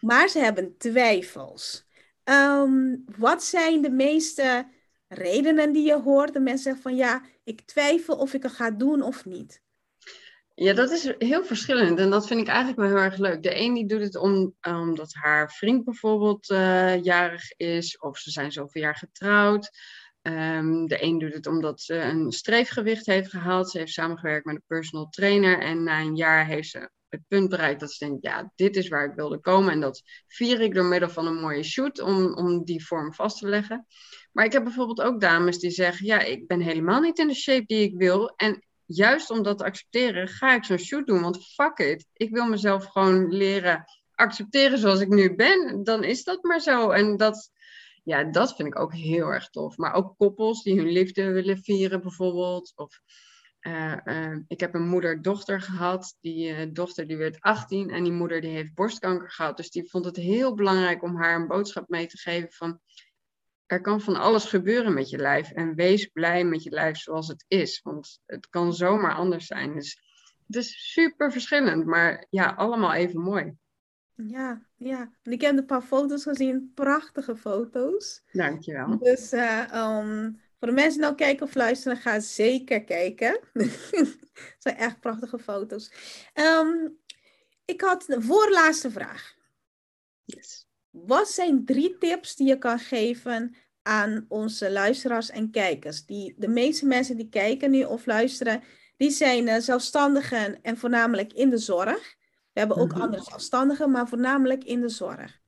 Maar 0.00 0.28
ze 0.28 0.38
hebben 0.38 0.76
twijfels. 0.78 1.86
Um, 2.24 3.04
wat 3.18 3.44
zijn 3.44 3.82
de 3.82 3.90
meeste 3.90 4.66
redenen 5.08 5.72
die 5.72 5.86
je 5.86 6.00
hoort? 6.00 6.32
De 6.32 6.40
mensen 6.40 6.62
zeggen 6.62 6.82
van 6.82 6.96
ja, 6.96 7.22
ik 7.44 7.60
twijfel 7.60 8.16
of 8.16 8.34
ik 8.34 8.42
het 8.42 8.52
ga 8.52 8.70
doen 8.70 9.02
of 9.02 9.24
niet. 9.24 9.62
Ja, 10.62 10.72
dat 10.72 10.90
is 10.90 11.14
heel 11.18 11.44
verschillend 11.44 11.98
en 11.98 12.10
dat 12.10 12.26
vind 12.26 12.40
ik 12.40 12.46
eigenlijk 12.46 12.78
wel 12.78 12.88
heel 12.88 12.98
erg 13.04 13.16
leuk. 13.16 13.42
De 13.42 13.60
een 13.60 13.74
die 13.74 13.86
doet 13.86 14.00
het 14.00 14.16
om, 14.16 14.54
omdat 14.60 15.14
haar 15.14 15.52
vriend 15.52 15.84
bijvoorbeeld 15.84 16.50
uh, 16.50 17.02
jarig 17.02 17.52
is 17.56 17.98
of 17.98 18.18
ze 18.18 18.30
zijn 18.30 18.52
zoveel 18.52 18.82
jaar 18.82 18.96
getrouwd. 18.96 19.70
Um, 20.22 20.86
de 20.86 21.02
een 21.02 21.18
doet 21.18 21.32
het 21.32 21.46
omdat 21.46 21.80
ze 21.80 21.94
een 21.94 22.32
streefgewicht 22.32 23.06
heeft 23.06 23.30
gehaald. 23.30 23.70
Ze 23.70 23.78
heeft 23.78 23.92
samengewerkt 23.92 24.44
met 24.44 24.54
een 24.54 24.62
personal 24.66 25.08
trainer 25.08 25.60
en 25.60 25.82
na 25.82 26.00
een 26.00 26.16
jaar 26.16 26.46
heeft 26.46 26.68
ze 26.68 26.90
het 27.08 27.22
punt 27.28 27.48
bereikt 27.48 27.80
dat 27.80 27.92
ze 27.92 28.04
denkt, 28.04 28.24
ja, 28.24 28.52
dit 28.54 28.76
is 28.76 28.88
waar 28.88 29.04
ik 29.04 29.14
wilde 29.14 29.40
komen. 29.40 29.72
En 29.72 29.80
dat 29.80 30.02
vier 30.26 30.60
ik 30.60 30.74
door 30.74 30.84
middel 30.84 31.08
van 31.08 31.26
een 31.26 31.40
mooie 31.40 31.62
shoot 31.62 32.00
om, 32.00 32.34
om 32.34 32.64
die 32.64 32.86
vorm 32.86 33.14
vast 33.14 33.38
te 33.38 33.48
leggen. 33.48 33.86
Maar 34.32 34.44
ik 34.44 34.52
heb 34.52 34.64
bijvoorbeeld 34.64 35.02
ook 35.02 35.20
dames 35.20 35.58
die 35.58 35.70
zeggen, 35.70 36.06
ja, 36.06 36.20
ik 36.20 36.46
ben 36.46 36.60
helemaal 36.60 37.00
niet 37.00 37.18
in 37.18 37.28
de 37.28 37.34
shape 37.34 37.66
die 37.66 37.82
ik 37.82 37.96
wil. 37.96 38.32
En 38.36 38.62
juist 38.96 39.30
om 39.30 39.42
dat 39.42 39.58
te 39.58 39.64
accepteren, 39.64 40.28
ga 40.28 40.54
ik 40.54 40.64
zo'n 40.64 40.78
shoot 40.78 41.06
doen. 41.06 41.20
Want 41.20 41.46
fuck 41.46 41.78
it, 41.78 42.06
ik 42.12 42.30
wil 42.30 42.46
mezelf 42.46 42.84
gewoon 42.84 43.32
leren 43.32 43.84
accepteren 44.14 44.78
zoals 44.78 45.00
ik 45.00 45.08
nu 45.08 45.34
ben. 45.34 45.84
Dan 45.84 46.04
is 46.04 46.24
dat 46.24 46.42
maar 46.42 46.60
zo. 46.60 46.90
En 46.90 47.16
dat, 47.16 47.50
ja, 48.04 48.24
dat 48.24 48.54
vind 48.56 48.68
ik 48.68 48.78
ook 48.78 48.94
heel 48.94 49.26
erg 49.26 49.48
tof. 49.48 49.76
Maar 49.76 49.94
ook 49.94 50.14
koppels 50.16 50.62
die 50.62 50.76
hun 50.76 50.92
liefde 50.92 51.30
willen 51.30 51.58
vieren 51.58 52.00
bijvoorbeeld. 52.00 52.72
Of 52.74 53.00
uh, 53.60 53.96
uh, 54.04 54.36
ik 54.46 54.60
heb 54.60 54.74
een 54.74 54.88
moeder-dochter 54.88 55.60
gehad. 55.60 56.16
Die 56.20 56.48
uh, 56.48 56.72
dochter 56.72 57.06
die 57.06 57.16
werd 57.16 57.40
18 57.40 57.90
en 57.90 58.02
die 58.02 58.12
moeder 58.12 58.40
die 58.40 58.50
heeft 58.50 58.74
borstkanker 58.74 59.30
gehad. 59.30 59.56
Dus 59.56 59.70
die 59.70 59.90
vond 59.90 60.04
het 60.04 60.16
heel 60.16 60.54
belangrijk 60.54 61.02
om 61.02 61.16
haar 61.16 61.40
een 61.40 61.46
boodschap 61.46 61.88
mee 61.88 62.06
te 62.06 62.18
geven 62.18 62.52
van 62.52 62.80
er 63.66 63.80
kan 63.80 64.00
van 64.00 64.16
alles 64.16 64.44
gebeuren 64.44 64.94
met 64.94 65.10
je 65.10 65.18
lijf. 65.18 65.50
En 65.50 65.74
wees 65.74 66.06
blij 66.06 66.44
met 66.44 66.62
je 66.62 66.70
lijf 66.70 66.98
zoals 66.98 67.28
het 67.28 67.44
is. 67.48 67.80
Want 67.82 68.20
het 68.26 68.48
kan 68.48 68.74
zomaar 68.74 69.14
anders 69.14 69.46
zijn. 69.46 69.74
Dus 69.74 70.02
het 70.46 70.56
is 70.56 70.92
super 70.92 71.32
verschillend, 71.32 71.86
maar 71.86 72.26
ja, 72.30 72.52
allemaal 72.56 72.92
even 72.92 73.20
mooi. 73.20 73.56
Ja, 74.14 74.66
ja. 74.76 75.12
Ik 75.22 75.40
heb 75.40 75.56
een 75.56 75.66
paar 75.66 75.82
foto's 75.82 76.22
gezien. 76.22 76.72
Prachtige 76.74 77.36
foto's. 77.36 78.22
Dankjewel. 78.32 78.98
Dus 78.98 79.32
um, 79.32 80.40
voor 80.58 80.68
de 80.68 80.72
mensen 80.72 80.92
die 80.92 81.00
nou 81.00 81.14
kijken 81.14 81.46
of 81.46 81.54
luisteren, 81.54 81.96
ga 81.96 82.20
zeker 82.20 82.84
kijken. 82.84 83.40
Het 83.52 84.56
zijn 84.58 84.76
echt 84.76 85.00
prachtige 85.00 85.38
foto's. 85.38 85.92
Um, 86.34 86.98
ik 87.64 87.80
had 87.80 88.04
de 88.06 88.22
voorlaatste 88.22 88.90
vraag. 88.90 89.34
Yes. 90.24 90.61
Wat 90.92 91.28
zijn 91.28 91.64
drie 91.64 91.98
tips 91.98 92.36
die 92.36 92.46
je 92.46 92.58
kan 92.58 92.78
geven 92.78 93.56
aan 93.82 94.24
onze 94.28 94.70
luisteraars 94.70 95.30
en 95.30 95.50
kijkers? 95.50 96.04
Die, 96.04 96.34
de 96.36 96.48
meeste 96.48 96.86
mensen 96.86 97.16
die 97.16 97.28
kijken 97.28 97.70
nu 97.70 97.84
of 97.84 98.06
luisteren, 98.06 98.62
die 98.96 99.10
zijn 99.10 99.46
uh, 99.46 99.56
zelfstandigen 99.58 100.62
en 100.62 100.76
voornamelijk 100.76 101.32
in 101.32 101.50
de 101.50 101.58
zorg. 101.58 102.16
We 102.52 102.60
hebben 102.60 102.76
ook 102.76 102.88
mm 102.88 102.94
-hmm. 102.94 103.02
andere 103.02 103.22
zelfstandigen, 103.22 103.90
maar 103.90 104.08
voornamelijk 104.08 104.64
in 104.64 104.80
de 104.80 104.88
zorg. 104.88 105.40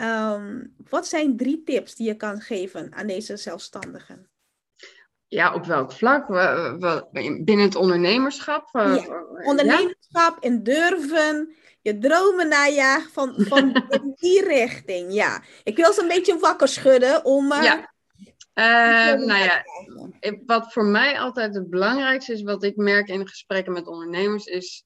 Um, 0.00 0.74
wat 0.88 1.06
zijn 1.06 1.36
drie 1.36 1.62
tips 1.62 1.94
die 1.94 2.06
je 2.06 2.16
kan 2.16 2.40
geven 2.40 2.92
aan 2.94 3.06
deze 3.06 3.36
zelfstandigen? 3.36 4.30
Ja, 5.28 5.54
op 5.54 5.64
welk 5.64 5.92
vlak? 5.92 6.26
Binnen 7.44 7.64
het 7.64 7.74
ondernemerschap? 7.74 8.68
Ja, 8.72 9.24
ondernemerschap 9.44 10.36
en 10.40 10.62
durven 10.62 11.54
je 11.86 11.98
dromen 11.98 12.48
najagen 12.48 13.10
van, 13.10 13.34
van 13.38 13.86
die 14.20 14.44
richting. 14.44 15.12
Ja, 15.12 15.42
ik 15.64 15.76
wil 15.76 15.92
ze 15.92 16.02
een 16.02 16.08
beetje 16.08 16.38
wakker 16.38 16.68
schudden 16.68 17.24
om. 17.24 17.52
Uh, 17.52 17.62
ja. 17.62 17.94
Uh, 18.54 19.26
nou 19.26 19.44
ja, 19.44 19.64
wat 20.46 20.72
voor 20.72 20.84
mij 20.84 21.18
altijd 21.18 21.54
het 21.54 21.70
belangrijkste 21.70 22.32
is, 22.32 22.42
wat 22.42 22.62
ik 22.62 22.76
merk 22.76 23.08
in 23.08 23.28
gesprekken 23.28 23.72
met 23.72 23.86
ondernemers, 23.86 24.44
is 24.44 24.84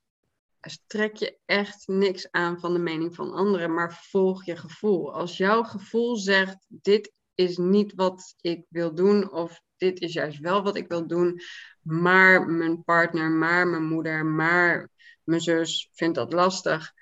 trek 0.87 1.16
je 1.16 1.38
echt 1.47 1.82
niks 1.87 2.30
aan 2.30 2.61
van 2.61 2.73
de 2.73 2.78
mening 2.78 3.14
van 3.14 3.32
anderen, 3.32 3.75
maar 3.75 4.00
volg 4.11 4.44
je 4.44 4.56
gevoel. 4.56 5.14
Als 5.14 5.37
jouw 5.37 5.62
gevoel 5.62 6.16
zegt, 6.16 6.56
dit 6.68 7.12
is 7.40 7.56
niet 7.56 7.94
wat 7.94 8.35
ik 8.40 8.66
wil 8.68 8.94
doen, 8.94 9.32
of 9.32 9.62
dit 9.76 10.00
is 10.00 10.12
juist 10.12 10.38
wel 10.38 10.62
wat 10.62 10.76
ik 10.76 10.88
wil 10.88 11.06
doen, 11.06 11.40
maar 11.82 12.47
mijn 12.47 12.85
partner, 12.85 13.30
maar 13.30 13.68
mijn 13.68 13.85
moeder, 13.85 14.26
maar 14.26 14.90
mijn 15.25 15.40
zus 15.40 15.90
vindt 15.92 16.14
dat 16.14 16.32
lastig. 16.32 16.92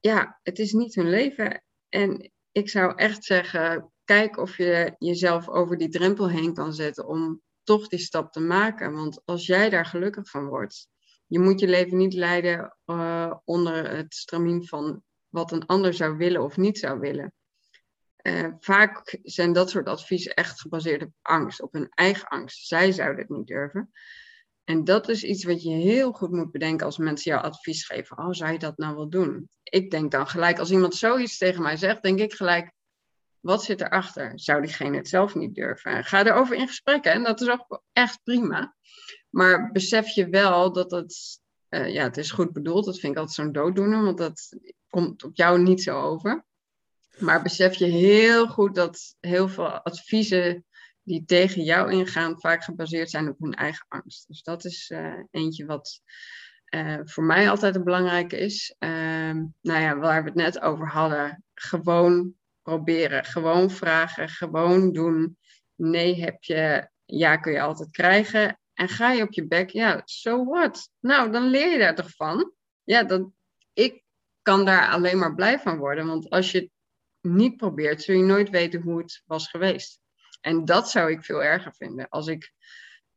Ja, 0.00 0.40
het 0.42 0.58
is 0.58 0.72
niet 0.72 0.94
hun 0.94 1.10
leven. 1.10 1.62
En 1.88 2.30
ik 2.52 2.68
zou 2.68 2.94
echt 2.94 3.24
zeggen, 3.24 3.92
kijk 4.04 4.36
of 4.36 4.56
je 4.56 4.94
jezelf 4.98 5.48
over 5.48 5.76
die 5.76 5.88
drempel 5.88 6.28
heen 6.28 6.54
kan 6.54 6.72
zetten 6.72 7.06
om 7.06 7.40
toch 7.62 7.88
die 7.88 7.98
stap 7.98 8.32
te 8.32 8.40
maken. 8.40 8.92
Want 8.92 9.22
als 9.24 9.46
jij 9.46 9.70
daar 9.70 9.86
gelukkig 9.86 10.30
van 10.30 10.46
wordt, 10.46 10.88
je 11.26 11.38
moet 11.38 11.60
je 11.60 11.66
leven 11.66 11.96
niet 11.96 12.14
leiden 12.14 12.76
uh, 12.86 13.34
onder 13.44 13.96
het 13.96 14.14
stramien 14.14 14.66
van 14.66 15.02
wat 15.28 15.52
een 15.52 15.66
ander 15.66 15.94
zou 15.94 16.16
willen 16.16 16.42
of 16.42 16.56
niet 16.56 16.78
zou 16.78 17.00
willen. 17.00 17.32
Uh, 18.26 18.46
vaak 18.58 19.18
zijn 19.22 19.52
dat 19.52 19.70
soort 19.70 19.88
adviezen 19.88 20.34
echt 20.34 20.60
gebaseerd 20.60 21.02
op 21.02 21.10
angst, 21.22 21.62
op 21.62 21.72
hun 21.72 21.88
eigen 21.90 22.28
angst. 22.28 22.66
Zij 22.66 22.92
zouden 22.92 23.20
het 23.20 23.28
niet 23.28 23.46
durven. 23.46 23.90
En 24.64 24.84
dat 24.84 25.08
is 25.08 25.24
iets 25.24 25.44
wat 25.44 25.62
je 25.62 25.70
heel 25.70 26.12
goed 26.12 26.30
moet 26.30 26.50
bedenken 26.50 26.86
als 26.86 26.98
mensen 26.98 27.30
jou 27.30 27.44
advies 27.44 27.86
geven. 27.86 28.18
Oh, 28.18 28.30
zou 28.30 28.52
je 28.52 28.58
dat 28.58 28.76
nou 28.76 28.96
wel 28.96 29.08
doen? 29.08 29.48
Ik 29.62 29.90
denk 29.90 30.10
dan 30.10 30.26
gelijk, 30.28 30.58
als 30.58 30.70
iemand 30.70 30.94
zoiets 30.94 31.38
tegen 31.38 31.62
mij 31.62 31.76
zegt, 31.76 32.02
denk 32.02 32.18
ik 32.18 32.32
gelijk, 32.32 32.72
wat 33.40 33.64
zit 33.64 33.80
erachter? 33.80 34.32
Zou 34.34 34.62
diegene 34.62 34.96
het 34.96 35.08
zelf 35.08 35.34
niet 35.34 35.54
durven? 35.54 36.04
Ga 36.04 36.24
erover 36.24 36.56
in 36.56 36.66
gesprek 36.66 37.04
en 37.04 37.22
dat 37.22 37.40
is 37.40 37.48
ook 37.48 37.82
echt 37.92 38.20
prima. 38.22 38.74
Maar 39.30 39.72
besef 39.72 40.08
je 40.08 40.28
wel 40.28 40.72
dat 40.72 40.90
het, 40.90 41.40
uh, 41.68 41.92
ja, 41.92 42.02
het 42.02 42.16
is 42.16 42.30
goed 42.30 42.52
bedoeld. 42.52 42.84
Dat 42.84 42.98
vind 42.98 43.12
ik 43.12 43.18
altijd 43.18 43.36
zo'n 43.36 43.52
dooddoener, 43.52 44.02
want 44.02 44.18
dat 44.18 44.56
komt 44.88 45.24
op 45.24 45.36
jou 45.36 45.62
niet 45.62 45.82
zo 45.82 46.00
over. 46.00 46.44
Maar 47.18 47.42
besef 47.42 47.74
je 47.74 47.84
heel 47.84 48.46
goed 48.48 48.74
dat 48.74 49.16
heel 49.20 49.48
veel 49.48 49.70
adviezen 49.70 50.64
die 51.02 51.24
tegen 51.24 51.62
jou 51.62 51.92
ingaan 51.92 52.40
vaak 52.40 52.64
gebaseerd 52.64 53.10
zijn 53.10 53.28
op 53.28 53.38
hun 53.38 53.54
eigen 53.54 53.86
angst. 53.88 54.28
Dus 54.28 54.42
dat 54.42 54.64
is 54.64 54.90
uh, 54.94 55.14
eentje 55.30 55.66
wat 55.66 56.00
uh, 56.74 57.00
voor 57.04 57.24
mij 57.24 57.50
altijd 57.50 57.74
een 57.74 57.84
belangrijke 57.84 58.38
is. 58.38 58.74
Uh, 58.78 58.90
nou 59.60 59.80
ja, 59.80 59.96
waar 59.96 60.22
we 60.22 60.28
het 60.28 60.38
net 60.38 60.60
over 60.60 60.88
hadden, 60.88 61.44
gewoon 61.54 62.34
proberen, 62.62 63.24
gewoon 63.24 63.70
vragen, 63.70 64.28
gewoon 64.28 64.92
doen. 64.92 65.38
Nee 65.74 66.20
heb 66.20 66.42
je, 66.42 66.88
ja 67.04 67.36
kun 67.36 67.52
je 67.52 67.60
altijd 67.60 67.90
krijgen. 67.90 68.60
En 68.74 68.88
ga 68.88 69.12
je 69.12 69.22
op 69.22 69.32
je 69.32 69.46
bek, 69.46 69.70
ja, 69.70 70.02
so 70.04 70.44
what? 70.44 70.90
Nou, 71.00 71.32
dan 71.32 71.42
leer 71.42 71.72
je 71.72 71.78
daar 71.78 71.94
toch 71.94 72.10
van? 72.10 72.52
Ja, 72.84 73.02
dan, 73.02 73.32
ik 73.72 74.02
kan 74.42 74.64
daar 74.64 74.88
alleen 74.88 75.18
maar 75.18 75.34
blij 75.34 75.58
van 75.58 75.78
worden. 75.78 76.06
Want 76.06 76.30
als 76.30 76.52
je 76.52 76.70
niet 77.26 77.56
probeert, 77.56 78.02
zul 78.02 78.16
je 78.16 78.22
nooit 78.22 78.50
weten 78.50 78.82
hoe 78.82 78.98
het 78.98 79.22
was 79.26 79.48
geweest. 79.48 80.00
En 80.40 80.64
dat 80.64 80.90
zou 80.90 81.10
ik 81.10 81.24
veel 81.24 81.42
erger 81.42 81.74
vinden. 81.74 82.08
Als 82.08 82.26
ik 82.26 82.52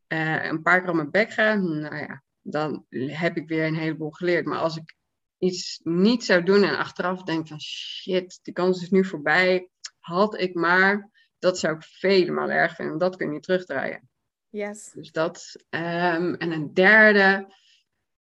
uh, 0.07 0.45
een 0.45 0.61
paar 0.61 0.79
keer 0.79 0.89
op 0.89 0.95
mijn 0.95 1.11
bek 1.11 1.31
ga, 1.31 1.55
nou 1.55 1.95
ja, 1.95 2.23
dan 2.41 2.85
heb 2.91 3.37
ik 3.37 3.47
weer 3.47 3.65
een 3.65 3.75
heleboel 3.75 4.11
geleerd. 4.11 4.45
Maar 4.45 4.59
als 4.59 4.77
ik 4.77 4.95
iets 5.37 5.79
niet 5.83 6.23
zou 6.23 6.43
doen 6.43 6.63
en 6.63 6.77
achteraf 6.77 7.23
denk 7.23 7.47
van 7.47 7.61
shit, 7.61 8.39
die 8.41 8.53
kans 8.53 8.81
is 8.81 8.89
nu 8.89 9.05
voorbij, 9.05 9.69
had 9.99 10.39
ik 10.39 10.53
maar, 10.53 11.09
dat 11.39 11.59
zou 11.59 11.75
ik 11.75 11.83
vele 11.83 12.31
malen 12.31 12.55
erg 12.55 12.75
vinden. 12.75 12.97
Dat 12.97 13.15
kun 13.15 13.27
je 13.27 13.33
niet 13.33 13.43
terugdraaien. 13.43 14.09
Yes. 14.49 14.91
Dus 14.93 15.11
dat. 15.11 15.55
Um, 15.69 16.35
en 16.35 16.51
een 16.51 16.73
derde, 16.73 17.47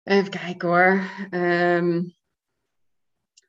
Even 0.02 0.30
kijken 0.30 0.68
hoor. 0.68 1.00
Ehm, 1.30 2.02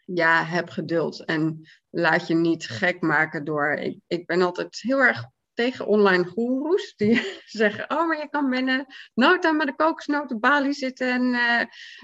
ja, 0.06 0.44
heb 0.44 0.70
geduld 0.70 1.26
en 1.26 1.70
laat 1.90 2.28
je 2.28 2.36
niet 2.36 2.68
gek 2.68 3.02
maken 3.02 3.44
door. 3.44 3.74
Ik, 3.74 4.00
ik 4.08 4.26
ben 4.26 4.42
altijd 4.42 4.80
heel 4.82 5.00
erg 5.00 5.26
tegen 5.54 5.88
online 5.88 6.26
goeroes 6.26 6.96
die 6.96 7.22
zeggen: 7.46 7.90
Oh, 7.90 8.08
maar 8.08 8.18
je 8.18 8.30
kan 8.30 8.50
binnen 8.50 8.86
nood 9.14 9.52
met 9.52 9.68
de 9.68 9.76
kokosnoten 9.76 10.40
balie 10.40 10.74
zitten 10.74 11.12
en 11.12 11.24
uh, 11.24 11.62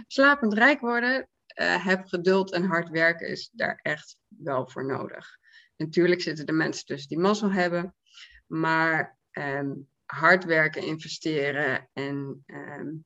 slapend 0.08 0.54
rijk 0.54 0.80
worden. 0.80 1.28
Uh, 1.62 1.86
heb 1.86 2.06
geduld 2.06 2.52
en 2.52 2.64
hard 2.64 2.90
werken 2.90 3.28
is 3.28 3.50
daar 3.54 3.80
echt 3.82 4.18
wel 4.28 4.70
voor 4.70 4.86
nodig. 4.86 5.38
Natuurlijk 5.76 6.22
zitten 6.22 6.46
er 6.46 6.54
mensen 6.54 6.86
tussen 6.86 7.10
die 7.10 7.20
mazzel 7.20 7.52
hebben, 7.52 7.96
maar 8.48 9.18
um, 9.32 9.88
hard 10.06 10.46
werken, 10.46 10.84
investeren 10.84 11.90
en 11.94 12.44
um, 12.46 13.06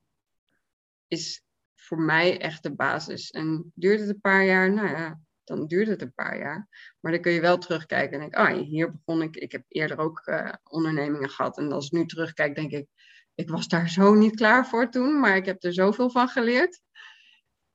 is 1.08 1.44
voor 1.84 2.00
mij 2.00 2.40
echt 2.40 2.62
de 2.62 2.74
basis. 2.74 3.30
En 3.30 3.72
duurt 3.74 4.00
het 4.00 4.08
een 4.08 4.20
paar 4.20 4.44
jaar? 4.44 4.72
Nou 4.72 4.88
ja, 4.88 5.20
dan 5.44 5.66
duurt 5.66 5.88
het 5.88 6.02
een 6.02 6.14
paar 6.14 6.38
jaar. 6.38 6.68
Maar 7.00 7.12
dan 7.12 7.20
kun 7.20 7.32
je 7.32 7.40
wel 7.40 7.58
terugkijken 7.58 8.12
en 8.12 8.20
denk, 8.20 8.34
ah, 8.34 8.58
hier 8.62 8.92
begon 8.92 9.22
ik. 9.22 9.36
Ik 9.36 9.52
heb 9.52 9.64
eerder 9.68 9.98
ook 9.98 10.22
uh, 10.26 10.52
ondernemingen 10.62 11.30
gehad. 11.30 11.58
En 11.58 11.72
als 11.72 11.86
ik 11.86 11.92
nu 11.92 12.06
terugkijk, 12.06 12.54
denk 12.54 12.70
ik, 12.70 12.86
ik 13.34 13.48
was 13.48 13.68
daar 13.68 13.88
zo 13.88 14.14
niet 14.14 14.36
klaar 14.36 14.66
voor 14.66 14.90
toen, 14.90 15.20
maar 15.20 15.36
ik 15.36 15.44
heb 15.44 15.62
er 15.62 15.72
zoveel 15.72 16.10
van 16.10 16.28
geleerd. 16.28 16.80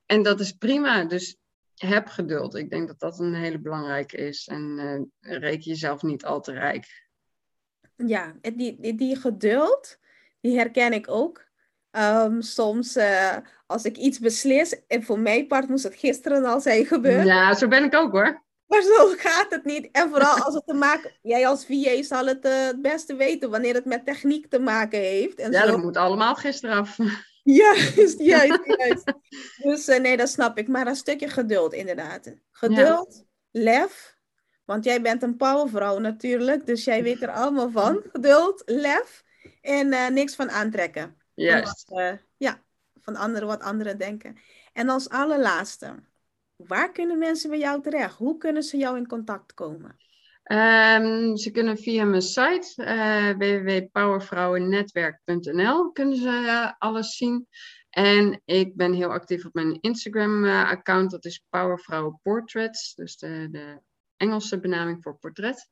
En 0.05 0.23
dat 0.23 0.39
is 0.39 0.51
prima. 0.51 1.05
Dus 1.05 1.37
heb 1.75 2.07
geduld. 2.07 2.55
Ik 2.55 2.69
denk 2.69 2.87
dat 2.87 2.99
dat 2.99 3.19
een 3.19 3.33
hele 3.33 3.59
belangrijke 3.59 4.17
is. 4.17 4.47
En 4.47 4.77
uh, 5.19 5.37
reken 5.37 5.63
jezelf 5.63 6.01
niet 6.01 6.25
al 6.25 6.41
te 6.41 6.51
rijk. 6.51 7.07
Ja, 7.95 8.35
die, 8.41 8.79
die, 8.79 8.95
die 8.95 9.15
geduld, 9.15 9.97
die 10.41 10.57
herken 10.57 10.93
ik 10.93 11.09
ook. 11.09 11.48
Um, 11.91 12.41
soms 12.41 12.97
uh, 12.97 13.35
als 13.65 13.83
ik 13.83 13.97
iets 13.97 14.19
beslis, 14.19 14.85
en 14.87 15.03
voor 15.03 15.19
mijn 15.19 15.47
part 15.47 15.69
moest 15.69 15.83
het 15.83 15.95
gisteren 15.95 16.45
al 16.45 16.61
zijn 16.61 16.85
gebeurd. 16.85 17.25
Ja, 17.25 17.53
zo 17.53 17.67
ben 17.67 17.83
ik 17.83 17.95
ook 17.95 18.11
hoor. 18.11 18.43
Maar 18.69 18.81
zo 18.81 19.13
gaat 19.17 19.47
het 19.49 19.65
niet. 19.65 19.89
En 19.91 20.09
vooral 20.09 20.35
als 20.37 20.53
het 20.53 20.65
te 20.65 20.73
maken... 20.73 21.11
Jij 21.21 21.47
als 21.47 21.65
VA 21.65 22.03
zal 22.03 22.25
het 22.25 22.45
uh, 22.45 22.65
het 22.65 22.81
beste 22.81 23.15
weten 23.15 23.49
wanneer 23.49 23.73
het 23.73 23.85
met 23.85 24.05
techniek 24.05 24.49
te 24.49 24.59
maken 24.59 24.99
heeft. 24.99 25.39
En 25.39 25.51
ja, 25.51 25.61
zo. 25.61 25.67
dat 25.67 25.81
moet 25.81 25.97
allemaal 25.97 26.35
gisteren 26.35 26.77
af. 26.77 26.97
Juist, 27.43 28.19
juist, 28.33 28.65
juist. 28.65 29.13
dus 29.57 29.87
uh, 29.87 29.99
nee, 29.99 30.17
dat 30.17 30.29
snap 30.29 30.57
ik. 30.57 30.67
Maar 30.67 30.87
een 30.87 30.95
stukje 30.95 31.29
geduld 31.29 31.73
inderdaad. 31.73 32.33
Geduld, 32.51 33.25
ja. 33.51 33.61
lef. 33.61 34.17
Want 34.65 34.83
jij 34.83 35.01
bent 35.01 35.23
een 35.23 35.35
powervrouw 35.35 35.99
natuurlijk. 35.99 36.65
Dus 36.65 36.83
jij 36.83 37.03
weet 37.03 37.21
er 37.21 37.31
allemaal 37.31 37.71
van. 37.71 38.03
Geduld, 38.11 38.61
lef. 38.65 39.23
En 39.61 39.87
uh, 39.87 40.07
niks 40.07 40.35
van 40.35 40.49
aantrekken. 40.49 41.18
Juist. 41.41 41.85
Van 41.87 42.03
wat, 42.03 42.19
ja, 42.37 42.63
van 43.01 43.15
anderen 43.15 43.47
wat 43.47 43.61
anderen 43.61 43.97
denken. 43.97 44.37
En 44.73 44.89
als 44.89 45.09
allerlaatste, 45.09 45.95
waar 46.55 46.91
kunnen 46.91 47.17
mensen 47.17 47.49
bij 47.49 47.59
jou 47.59 47.81
terecht? 47.81 48.15
Hoe 48.15 48.37
kunnen 48.37 48.63
ze 48.63 48.77
jou 48.77 48.97
in 48.97 49.07
contact 49.07 49.53
komen? 49.53 49.97
Um, 50.43 51.37
ze 51.37 51.51
kunnen 51.51 51.77
via 51.77 52.05
mijn 52.05 52.21
site 52.21 52.73
uh, 52.77 53.29
www.powervrouwennetwerk.nl 53.29 55.91
kunnen 55.91 56.17
ze 56.17 56.29
uh, 56.29 56.71
alles 56.77 57.17
zien. 57.17 57.47
En 57.89 58.41
ik 58.45 58.75
ben 58.75 58.93
heel 58.93 59.09
actief 59.09 59.45
op 59.45 59.53
mijn 59.53 59.77
Instagram-account. 59.81 61.11
dat 61.11 61.25
is 61.25 61.43
Powervrouwen 61.49 62.19
Portraits. 62.23 62.95
Dus 62.95 63.17
de, 63.17 63.47
de 63.51 63.81
Engelse 64.17 64.59
benaming 64.59 65.03
voor 65.03 65.17
portret. 65.17 65.69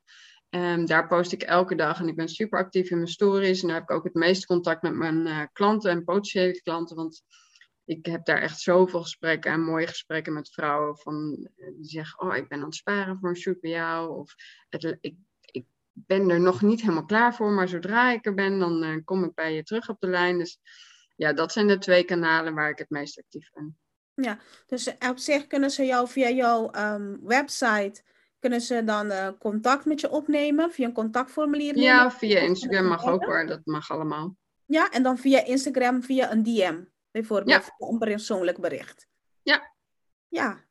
Um, 0.50 0.86
daar 0.86 1.08
post 1.08 1.32
ik 1.32 1.44
elke 1.44 1.76
dag 1.76 2.00
en 2.00 2.08
ik 2.08 2.16
ben 2.16 2.30
super 2.30 2.60
actief 2.60 2.90
in 2.90 2.98
mijn 2.98 3.10
stories. 3.10 3.62
En 3.62 3.68
daar 3.68 3.78
heb 3.78 3.90
ik 3.90 3.96
ook 3.96 4.04
het 4.04 4.14
meeste 4.14 4.46
contact 4.46 4.82
met 4.82 4.94
mijn 4.94 5.28
uh, 5.28 5.42
klanten 5.54 5.92
en 5.92 6.04
potentiële 6.04 6.62
klanten. 6.62 6.96
Want 6.96 7.24
ik 7.86 8.06
heb 8.06 8.26
daar 8.26 8.42
echt 8.42 8.60
zoveel 8.60 9.02
gesprekken 9.02 9.52
en 9.52 9.62
mooie 9.62 9.88
gesprekken 9.88 10.34
met 10.34 10.50
vrouwen. 10.50 10.98
Van, 10.98 11.50
die 11.56 11.90
zeggen, 11.90 12.22
oh, 12.22 12.36
ik 12.36 12.48
ben 12.48 12.60
aan 12.60 12.66
het 12.66 12.76
sparen 12.76 13.18
voor 13.20 13.30
een 13.30 13.36
shoot 13.36 13.60
bij 13.60 13.72
jou. 13.72 14.18
Of 14.18 14.34
het, 14.70 14.98
ik, 15.02 15.16
ik 15.42 15.66
ben 15.92 16.30
er 16.30 16.40
nog 16.40 16.62
niet 16.62 16.82
helemaal 16.82 17.06
klaar 17.06 17.36
voor, 17.36 17.52
maar 17.52 17.68
zodra 17.68 18.12
ik 18.12 18.26
er 18.26 18.34
ben, 18.34 18.60
dan 18.60 18.84
uh, 18.84 18.98
kom 19.04 19.24
ik 19.24 19.34
bij 19.34 19.54
je 19.54 19.64
terug 19.64 19.90
op 19.90 20.00
de 20.00 20.08
lijn. 20.08 20.38
Dus 20.38 20.60
ja, 21.16 21.34
dat 21.34 21.52
zijn 21.52 21.68
de 21.68 21.78
twee 21.78 22.04
kanalen 22.04 22.54
waar 22.54 22.70
ik 22.70 22.78
het 22.78 22.90
meest 22.90 23.20
actief 23.20 23.50
ben. 23.54 23.78
Ja, 24.14 24.40
dus 24.66 24.98
op 25.10 25.18
zich 25.18 25.48
kunnen 25.48 25.72
ze 25.72 25.86
jou 25.86 26.08
via 26.08 26.30
jouw 26.30 26.72
um, 26.76 27.20
website 27.24 28.02
kunnen 28.40 28.62
ze 28.62 28.84
dan 28.84 29.12
uh, 29.12 29.28
contact 29.40 29.86
met 29.86 30.02
je 30.02 30.10
opnemen 30.10 30.72
via 30.72 30.86
een 30.86 30.94
contactformulier? 30.94 31.74
Nemen? 31.74 31.90
Ja, 31.90 32.12
via 32.12 32.40
Instagram 32.40 32.86
mag 32.86 33.06
ook 33.06 33.26
hoor, 33.26 33.46
dat 33.46 33.62
mag 33.64 33.92
allemaal. 33.92 34.36
Ja, 34.66 34.92
en 34.92 35.04
dan 35.04 35.18
via 35.18 35.46
Instagram 35.46 36.04
via 36.04 36.32
een 36.32 36.44
DM, 36.44 36.84
bijvoorbeeld, 37.12 37.66
ja. 37.78 37.88
een 37.88 37.98
persoonlijk 37.98 38.60
bericht. 38.60 39.08
Ja. 39.42 39.74
Ja, 40.28 40.66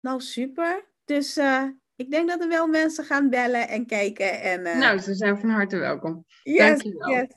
nou 0.00 0.20
super. 0.20 0.84
Dus 1.04 1.38
uh, 1.38 1.64
ik 1.96 2.10
denk 2.10 2.28
dat 2.28 2.40
er 2.40 2.48
wel 2.48 2.66
mensen 2.66 3.04
gaan 3.04 3.30
bellen 3.30 3.68
en 3.68 3.86
kijken. 3.86 4.40
En, 4.40 4.60
uh... 4.60 4.78
Nou, 4.78 4.98
ze 4.98 5.14
zijn 5.14 5.38
van 5.38 5.48
harte 5.48 5.76
welkom. 5.76 6.24
Yes, 6.42 6.68
Dankjewel. 6.68 7.10
Yes. 7.10 7.28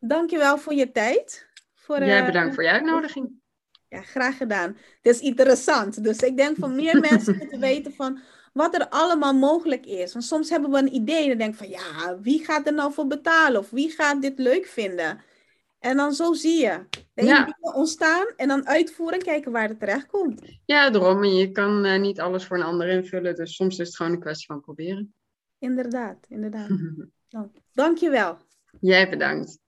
Dankjewel 0.00 0.58
voor 0.58 0.74
je 0.74 0.90
tijd. 0.90 1.48
Voor, 1.74 2.04
Jij 2.04 2.26
bedankt 2.26 2.54
voor 2.54 2.64
je 2.64 2.70
uitnodiging. 2.70 3.40
Ja, 3.88 4.02
graag 4.02 4.36
gedaan. 4.36 4.76
Het 5.02 5.14
is 5.14 5.20
interessant. 5.20 6.04
Dus 6.04 6.18
ik 6.18 6.36
denk 6.36 6.56
van 6.56 6.74
meer 6.74 7.00
mensen 7.10 7.36
moeten 7.36 7.60
weten 7.60 7.92
van 7.92 8.20
wat 8.52 8.74
er 8.74 8.88
allemaal 8.88 9.34
mogelijk 9.34 9.86
is. 9.86 10.12
Want 10.12 10.24
soms 10.24 10.50
hebben 10.50 10.70
we 10.70 10.78
een 10.78 10.94
idee 10.94 11.22
en 11.22 11.28
dan 11.28 11.38
denk 11.38 11.54
van 11.54 11.68
ja, 11.68 12.18
wie 12.20 12.44
gaat 12.44 12.66
er 12.66 12.74
nou 12.74 12.92
voor 12.92 13.06
betalen? 13.06 13.60
Of 13.60 13.70
wie 13.70 13.90
gaat 13.90 14.22
dit 14.22 14.38
leuk 14.38 14.66
vinden? 14.66 15.20
En 15.78 15.96
dan 15.96 16.12
zo 16.12 16.32
zie 16.32 16.60
je. 16.60 16.84
Dan 17.14 17.26
ja. 17.26 17.44
dingen 17.44 17.74
ontstaan 17.74 18.26
en 18.36 18.48
dan 18.48 18.66
uitvoeren 18.66 19.18
en 19.18 19.24
kijken 19.24 19.52
waar 19.52 19.68
het 19.68 19.78
terecht 19.78 20.06
komt. 20.06 20.42
Ja, 20.64 20.90
daarom. 20.90 21.22
En 21.22 21.34
je 21.34 21.50
kan 21.50 21.86
uh, 21.86 22.00
niet 22.00 22.20
alles 22.20 22.46
voor 22.46 22.56
een 22.56 22.62
ander 22.62 22.88
invullen. 22.88 23.34
Dus 23.34 23.54
soms 23.54 23.78
is 23.78 23.86
het 23.86 23.96
gewoon 23.96 24.12
een 24.12 24.20
kwestie 24.20 24.46
van 24.46 24.60
proberen. 24.60 25.14
Inderdaad, 25.58 26.26
inderdaad. 26.28 26.68
nou, 27.30 27.48
dankjewel. 27.72 28.38
Jij 28.80 29.10
bedankt. 29.10 29.58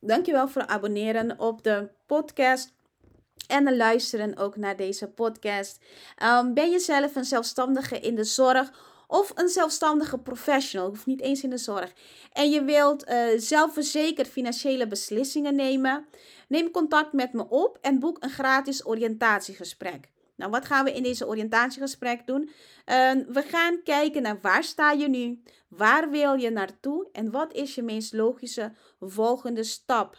Dankjewel 0.00 0.48
voor 0.48 0.62
het 0.62 0.70
abonneren 0.70 1.38
op 1.38 1.62
de 1.62 1.90
podcast 2.06 2.74
en 3.46 3.76
luisteren 3.76 4.36
ook 4.36 4.56
naar 4.56 4.76
deze 4.76 5.08
podcast. 5.08 5.78
Um, 6.22 6.54
ben 6.54 6.70
je 6.70 6.78
zelf 6.78 7.16
een 7.16 7.24
zelfstandige 7.24 8.00
in 8.00 8.14
de 8.14 8.24
zorg 8.24 8.72
of 9.06 9.32
een 9.34 9.48
zelfstandige 9.48 10.18
professional, 10.18 10.88
hoeft 10.88 11.06
niet 11.06 11.20
eens 11.20 11.42
in 11.42 11.50
de 11.50 11.58
zorg, 11.58 11.92
en 12.32 12.50
je 12.50 12.64
wilt 12.64 13.08
uh, 13.08 13.26
zelfverzekerd 13.36 14.28
financiële 14.28 14.86
beslissingen 14.86 15.54
nemen? 15.54 16.06
Neem 16.48 16.70
contact 16.70 17.12
met 17.12 17.32
me 17.32 17.48
op 17.48 17.78
en 17.80 17.98
boek 17.98 18.16
een 18.20 18.30
gratis 18.30 18.86
oriëntatiegesprek. 18.86 20.08
Nou, 20.36 20.50
wat 20.50 20.64
gaan 20.64 20.84
we 20.84 20.92
in 20.92 21.02
deze 21.02 21.26
oriëntatiegesprek 21.26 22.26
doen? 22.26 22.42
Uh, 22.42 22.50
we 23.28 23.42
gaan 23.48 23.82
kijken 23.82 24.22
naar 24.22 24.38
waar 24.40 24.64
sta 24.64 24.92
je 24.92 25.08
nu, 25.08 25.42
waar 25.68 26.10
wil 26.10 26.34
je 26.34 26.50
naartoe 26.50 27.08
en 27.12 27.30
wat 27.30 27.52
is 27.52 27.74
je 27.74 27.82
meest 27.82 28.12
logische 28.12 28.72
volgende 29.00 29.64
stap. 29.64 30.16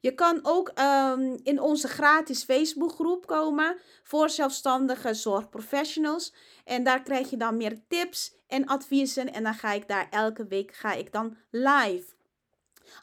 Je 0.00 0.14
kan 0.14 0.40
ook 0.42 0.72
um, 0.78 1.38
in 1.42 1.60
onze 1.60 1.88
gratis 1.88 2.44
Facebookgroep 2.44 3.26
komen 3.26 3.76
voor 4.02 4.30
zelfstandige 4.30 5.14
zorgprofessionals. 5.14 6.34
En 6.64 6.84
daar 6.84 7.02
krijg 7.02 7.30
je 7.30 7.36
dan 7.36 7.56
meer 7.56 7.80
tips 7.88 8.34
en 8.46 8.66
adviezen. 8.66 9.32
En 9.32 9.42
dan 9.42 9.54
ga 9.54 9.72
ik 9.72 9.88
daar 9.88 10.06
elke 10.10 10.46
week 10.46 10.72
ga 10.74 10.92
ik 10.92 11.12
dan 11.12 11.36
live. 11.50 12.16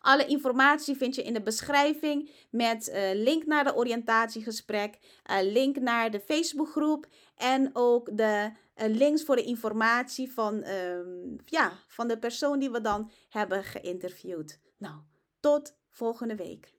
Alle 0.02 0.26
informatie 0.26 0.96
vind 0.96 1.16
je 1.16 1.24
in 1.24 1.34
de 1.34 1.42
beschrijving 1.42 2.30
met 2.50 2.88
uh, 2.88 2.96
link 3.14 3.46
naar 3.46 3.64
de 3.64 3.76
oriëntatiegesprek, 3.76 5.00
uh, 5.32 5.38
link 5.42 5.80
naar 5.80 6.12
de 6.12 6.20
Facebookgroep 6.20 7.08
en 7.36 7.70
ook 7.74 8.18
de 8.18 8.52
uh, 8.76 8.88
links 8.88 9.24
voor 9.24 9.36
de 9.36 9.44
informatie 9.44 10.34
van, 10.34 10.68
um, 10.68 11.36
ja, 11.46 11.72
van 11.88 12.08
de 12.08 12.18
persoon 12.18 12.60
die 12.60 12.72
we 12.72 12.82
dan 12.82 13.12
hebben 13.30 13.64
geïnterviewd. 13.64 14.60
Nou, 14.78 14.96
tot 15.40 15.76
volgende 15.90 16.36
week. 16.36 16.75